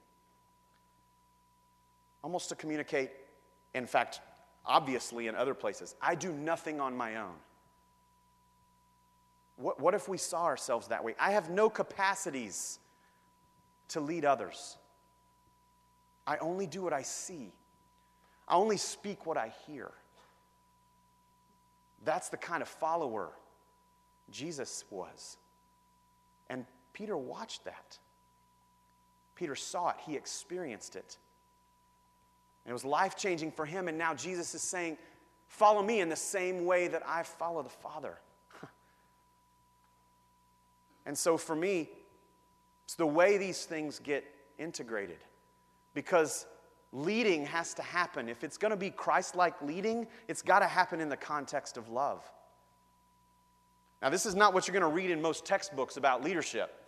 Almost 2.24 2.48
to 2.48 2.54
communicate, 2.54 3.10
in 3.74 3.86
fact, 3.86 4.20
obviously 4.64 5.28
in 5.28 5.34
other 5.34 5.54
places, 5.54 5.94
I 6.00 6.14
do 6.14 6.32
nothing 6.32 6.80
on 6.80 6.96
my 6.96 7.16
own. 7.16 7.34
What, 9.56 9.78
what 9.78 9.94
if 9.94 10.08
we 10.08 10.18
saw 10.18 10.44
ourselves 10.44 10.88
that 10.88 11.04
way? 11.04 11.14
I 11.20 11.32
have 11.32 11.50
no 11.50 11.68
capacities 11.68 12.78
to 13.88 14.00
lead 14.00 14.24
others. 14.24 14.76
I 16.26 16.38
only 16.38 16.66
do 16.66 16.82
what 16.82 16.92
I 16.92 17.02
see, 17.02 17.52
I 18.48 18.56
only 18.56 18.76
speak 18.76 19.26
what 19.26 19.36
I 19.36 19.52
hear. 19.66 19.90
That's 22.04 22.28
the 22.28 22.36
kind 22.36 22.62
of 22.62 22.68
follower 22.68 23.30
Jesus 24.30 24.84
was. 24.90 25.38
Peter 26.96 27.14
watched 27.14 27.66
that. 27.66 27.98
Peter 29.34 29.54
saw 29.54 29.90
it, 29.90 29.96
he 30.06 30.16
experienced 30.16 30.96
it. 30.96 31.18
And 32.64 32.70
it 32.70 32.72
was 32.72 32.86
life 32.86 33.16
changing 33.16 33.52
for 33.52 33.66
him. 33.66 33.86
And 33.86 33.98
now 33.98 34.14
Jesus 34.14 34.54
is 34.54 34.62
saying, 34.62 34.96
Follow 35.46 35.82
me 35.82 36.00
in 36.00 36.08
the 36.08 36.16
same 36.16 36.64
way 36.64 36.88
that 36.88 37.02
I 37.06 37.22
follow 37.22 37.62
the 37.62 37.68
Father. 37.68 38.18
and 41.06 41.16
so 41.16 41.36
for 41.36 41.54
me, 41.54 41.90
it's 42.86 42.94
the 42.94 43.06
way 43.06 43.36
these 43.36 43.66
things 43.66 43.98
get 43.98 44.24
integrated 44.58 45.18
because 45.92 46.46
leading 46.92 47.44
has 47.44 47.74
to 47.74 47.82
happen. 47.82 48.30
If 48.30 48.42
it's 48.42 48.56
going 48.56 48.70
to 48.70 48.76
be 48.76 48.88
Christ 48.88 49.36
like 49.36 49.60
leading, 49.60 50.06
it's 50.28 50.40
got 50.40 50.60
to 50.60 50.66
happen 50.66 51.02
in 51.02 51.10
the 51.10 51.16
context 51.16 51.76
of 51.76 51.90
love. 51.90 52.24
Now, 54.00 54.08
this 54.08 54.26
is 54.26 54.34
not 54.34 54.54
what 54.54 54.66
you're 54.66 54.78
going 54.78 54.90
to 54.90 54.94
read 54.94 55.10
in 55.10 55.20
most 55.20 55.44
textbooks 55.44 55.96
about 55.96 56.24
leadership, 56.24 56.85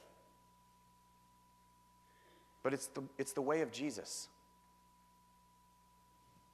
but 2.68 2.74
it's 2.74 2.88
the, 2.88 3.02
it's 3.16 3.32
the 3.32 3.40
way 3.40 3.62
of 3.62 3.72
Jesus. 3.72 4.28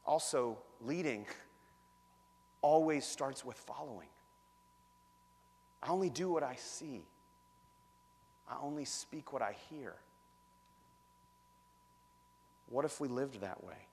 Also, 0.07 0.59
leading 0.81 1.27
always 2.62 3.05
starts 3.05 3.44
with 3.44 3.57
following. 3.57 4.07
I 5.83 5.90
only 5.90 6.11
do 6.11 6.31
what 6.31 6.44
I 6.44 6.55
see, 6.55 7.03
I 8.48 8.55
only 8.62 8.85
speak 8.85 9.33
what 9.33 9.42
I 9.42 9.57
hear. 9.68 9.94
What 12.70 12.85
if 12.85 13.00
we 13.00 13.09
lived 13.09 13.40
that 13.40 13.64
way? 13.64 13.88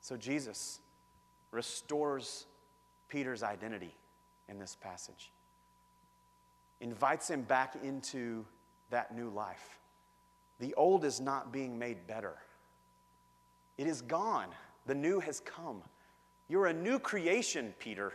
So 0.00 0.16
Jesus 0.16 0.78
restores 1.50 2.46
Peter's 3.08 3.42
identity 3.42 3.96
in 4.48 4.60
this 4.60 4.76
passage, 4.80 5.32
invites 6.80 7.28
him 7.28 7.42
back 7.42 7.74
into 7.82 8.44
that 8.90 9.14
new 9.14 9.30
life. 9.30 9.78
The 10.58 10.74
old 10.74 11.04
is 11.04 11.20
not 11.20 11.52
being 11.52 11.78
made 11.78 12.06
better, 12.06 12.36
it 13.78 13.86
is 13.86 14.02
gone. 14.02 14.48
The 14.86 14.94
new 14.94 15.20
has 15.20 15.40
come. 15.40 15.82
You're 16.48 16.66
a 16.66 16.72
new 16.72 16.98
creation, 16.98 17.74
Peter. 17.78 18.12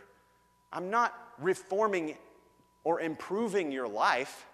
I'm 0.72 0.90
not 0.90 1.14
reforming 1.38 2.16
or 2.84 3.00
improving 3.00 3.72
your 3.72 3.88
life, 3.88 4.46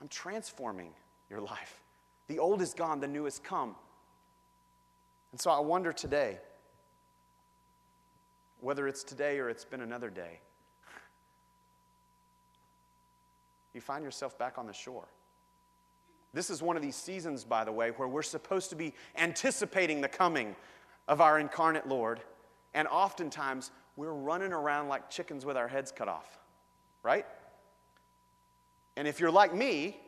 I'm 0.00 0.08
transforming 0.08 0.92
your 1.28 1.40
life. 1.40 1.82
The 2.28 2.38
old 2.38 2.62
is 2.62 2.74
gone, 2.74 3.00
the 3.00 3.08
new 3.08 3.24
has 3.24 3.38
come. 3.38 3.74
And 5.32 5.40
so 5.40 5.50
I 5.50 5.60
wonder 5.60 5.92
today, 5.92 6.38
whether 8.60 8.86
it's 8.86 9.02
today 9.02 9.38
or 9.38 9.48
it's 9.48 9.64
been 9.64 9.80
another 9.80 10.10
day, 10.10 10.40
you 13.74 13.80
find 13.80 14.04
yourself 14.04 14.38
back 14.38 14.58
on 14.58 14.66
the 14.66 14.72
shore. 14.72 15.08
This 16.32 16.50
is 16.50 16.62
one 16.62 16.76
of 16.76 16.82
these 16.82 16.96
seasons, 16.96 17.44
by 17.44 17.64
the 17.64 17.72
way, 17.72 17.90
where 17.90 18.08
we're 18.08 18.22
supposed 18.22 18.70
to 18.70 18.76
be 18.76 18.94
anticipating 19.16 20.00
the 20.00 20.08
coming 20.08 20.54
of 21.08 21.20
our 21.20 21.40
incarnate 21.40 21.88
Lord. 21.88 22.20
And 22.72 22.86
oftentimes, 22.88 23.72
we're 23.96 24.12
running 24.12 24.52
around 24.52 24.88
like 24.88 25.10
chickens 25.10 25.44
with 25.44 25.56
our 25.56 25.66
heads 25.66 25.90
cut 25.90 26.08
off, 26.08 26.38
right? 27.02 27.26
And 28.96 29.08
if 29.08 29.18
you're 29.18 29.30
like 29.30 29.54
me, 29.54 29.98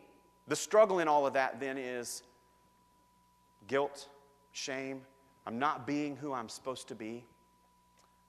the 0.46 0.56
struggle 0.56 1.00
in 1.00 1.08
all 1.08 1.26
of 1.26 1.34
that 1.34 1.58
then 1.60 1.76
is 1.76 2.22
guilt, 3.66 4.08
shame. 4.52 5.02
I'm 5.46 5.58
not 5.58 5.86
being 5.86 6.16
who 6.16 6.32
I'm 6.32 6.48
supposed 6.48 6.88
to 6.88 6.94
be. 6.94 7.24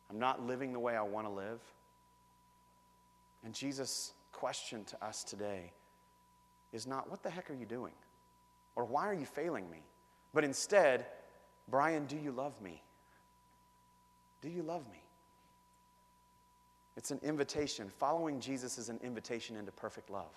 I'm 0.10 0.20
not 0.20 0.46
living 0.46 0.74
the 0.74 0.80
way 0.80 0.96
I 0.96 1.02
want 1.02 1.28
to 1.28 1.32
live. 1.32 1.60
And 3.44 3.54
Jesus' 3.54 4.14
question 4.44 4.84
to 4.84 5.02
us 5.02 5.24
today 5.24 5.72
is 6.74 6.86
not, 6.86 7.10
What 7.10 7.24
the 7.24 7.30
heck 7.30 7.50
are 7.50 7.54
you 7.54 7.66
doing? 7.66 7.94
Or 8.76 8.84
why 8.84 9.08
are 9.08 9.14
you 9.14 9.26
failing 9.26 9.72
me? 9.72 9.78
But 10.34 10.44
instead, 10.44 11.06
Brian, 11.70 12.08
do 12.08 12.18
you 12.18 12.34
love 12.34 12.62
me? 12.62 12.84
Do 14.42 14.50
you 14.50 14.62
love 14.62 14.86
me? 14.92 15.02
It's 16.98 17.10
an 17.10 17.22
invitation. 17.24 17.90
Following 18.00 18.42
Jesus 18.42 18.78
is 18.78 18.90
an 18.90 19.00
invitation 19.02 19.56
into 19.56 19.72
perfect 19.72 20.10
love. 20.10 20.36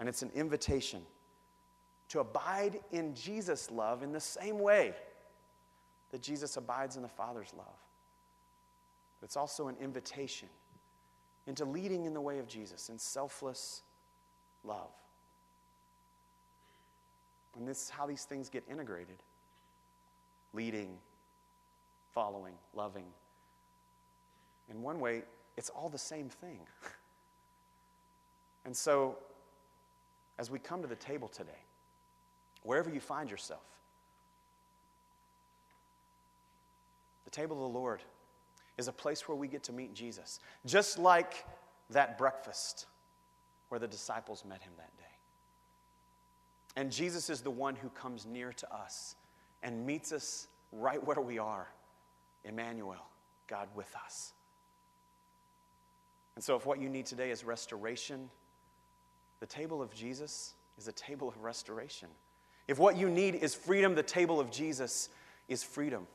And 0.00 0.08
it's 0.08 0.22
an 0.22 0.32
invitation 0.34 1.02
to 2.08 2.18
abide 2.18 2.80
in 2.90 3.14
Jesus' 3.14 3.70
love 3.70 4.02
in 4.02 4.10
the 4.10 4.18
same 4.18 4.58
way 4.58 4.92
that 6.10 6.20
Jesus 6.20 6.56
abides 6.56 6.96
in 6.96 7.02
the 7.02 7.08
Father's 7.08 7.54
love. 7.56 7.78
It's 9.22 9.36
also 9.36 9.68
an 9.68 9.76
invitation 9.80 10.48
into 11.46 11.64
leading 11.64 12.04
in 12.04 12.14
the 12.14 12.20
way 12.20 12.38
of 12.38 12.46
Jesus 12.48 12.88
in 12.88 12.98
selfless 12.98 13.82
love. 14.64 14.90
And 17.56 17.66
this 17.66 17.82
is 17.82 17.90
how 17.90 18.06
these 18.06 18.24
things 18.24 18.48
get 18.48 18.64
integrated 18.70 19.16
leading, 20.52 20.98
following, 22.12 22.54
loving. 22.74 23.04
In 24.68 24.82
one 24.82 24.98
way, 24.98 25.22
it's 25.56 25.70
all 25.70 25.88
the 25.88 25.98
same 25.98 26.28
thing. 26.28 26.58
and 28.64 28.76
so, 28.76 29.16
as 30.38 30.50
we 30.50 30.58
come 30.58 30.82
to 30.82 30.88
the 30.88 30.96
table 30.96 31.28
today, 31.28 31.62
wherever 32.62 32.90
you 32.90 33.00
find 33.00 33.30
yourself, 33.30 33.62
the 37.24 37.30
table 37.30 37.64
of 37.64 37.72
the 37.72 37.78
Lord 37.78 38.00
is 38.80 38.88
a 38.88 38.92
place 38.92 39.28
where 39.28 39.36
we 39.36 39.46
get 39.46 39.62
to 39.64 39.72
meet 39.72 39.94
Jesus, 39.94 40.40
just 40.66 40.98
like 40.98 41.44
that 41.90 42.18
breakfast 42.18 42.86
where 43.68 43.78
the 43.78 43.86
disciples 43.86 44.44
met 44.44 44.62
him 44.62 44.72
that 44.78 44.96
day. 44.96 45.04
And 46.76 46.90
Jesus 46.90 47.30
is 47.30 47.42
the 47.42 47.50
one 47.50 47.76
who 47.76 47.90
comes 47.90 48.26
near 48.26 48.52
to 48.54 48.74
us 48.74 49.14
and 49.62 49.86
meets 49.86 50.12
us 50.12 50.48
right 50.72 51.04
where 51.04 51.20
we 51.20 51.38
are 51.38 51.68
Emmanuel, 52.44 53.06
God 53.48 53.68
with 53.74 53.94
us. 54.02 54.32
And 56.36 56.42
so, 56.42 56.56
if 56.56 56.64
what 56.64 56.80
you 56.80 56.88
need 56.88 57.04
today 57.04 57.30
is 57.30 57.44
restoration, 57.44 58.30
the 59.40 59.46
table 59.46 59.82
of 59.82 59.92
Jesus 59.92 60.54
is 60.78 60.88
a 60.88 60.92
table 60.92 61.28
of 61.28 61.36
restoration. 61.42 62.08
If 62.66 62.78
what 62.78 62.96
you 62.96 63.10
need 63.10 63.34
is 63.34 63.54
freedom, 63.54 63.94
the 63.94 64.02
table 64.02 64.40
of 64.40 64.50
Jesus 64.50 65.10
is 65.48 65.62
freedom. 65.62 66.06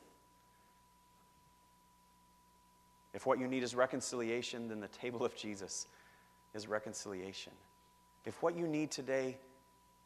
If 3.16 3.24
what 3.24 3.40
you 3.40 3.48
need 3.48 3.62
is 3.62 3.74
reconciliation, 3.74 4.68
then 4.68 4.78
the 4.78 4.88
table 4.88 5.24
of 5.24 5.34
Jesus 5.34 5.86
is 6.54 6.68
reconciliation. 6.68 7.54
If 8.26 8.42
what 8.42 8.54
you 8.54 8.68
need 8.68 8.90
today 8.90 9.38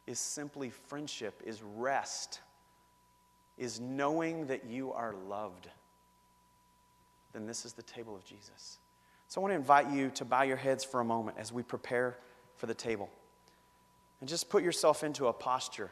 is 0.06 0.20
simply 0.20 0.70
friendship, 0.70 1.42
is 1.44 1.60
rest, 1.60 2.38
is 3.58 3.80
knowing 3.80 4.46
that 4.46 4.64
you 4.64 4.92
are 4.92 5.16
loved, 5.28 5.68
then 7.32 7.48
this 7.48 7.64
is 7.64 7.72
the 7.72 7.82
table 7.82 8.14
of 8.14 8.24
Jesus. 8.24 8.78
So 9.26 9.40
I 9.40 9.42
want 9.42 9.52
to 9.52 9.56
invite 9.56 9.90
you 9.90 10.10
to 10.10 10.24
bow 10.24 10.42
your 10.42 10.56
heads 10.56 10.84
for 10.84 11.00
a 11.00 11.04
moment 11.04 11.36
as 11.36 11.52
we 11.52 11.64
prepare 11.64 12.16
for 12.58 12.66
the 12.66 12.74
table. 12.74 13.10
And 14.20 14.28
just 14.28 14.48
put 14.48 14.62
yourself 14.62 15.02
into 15.02 15.26
a 15.26 15.32
posture 15.32 15.90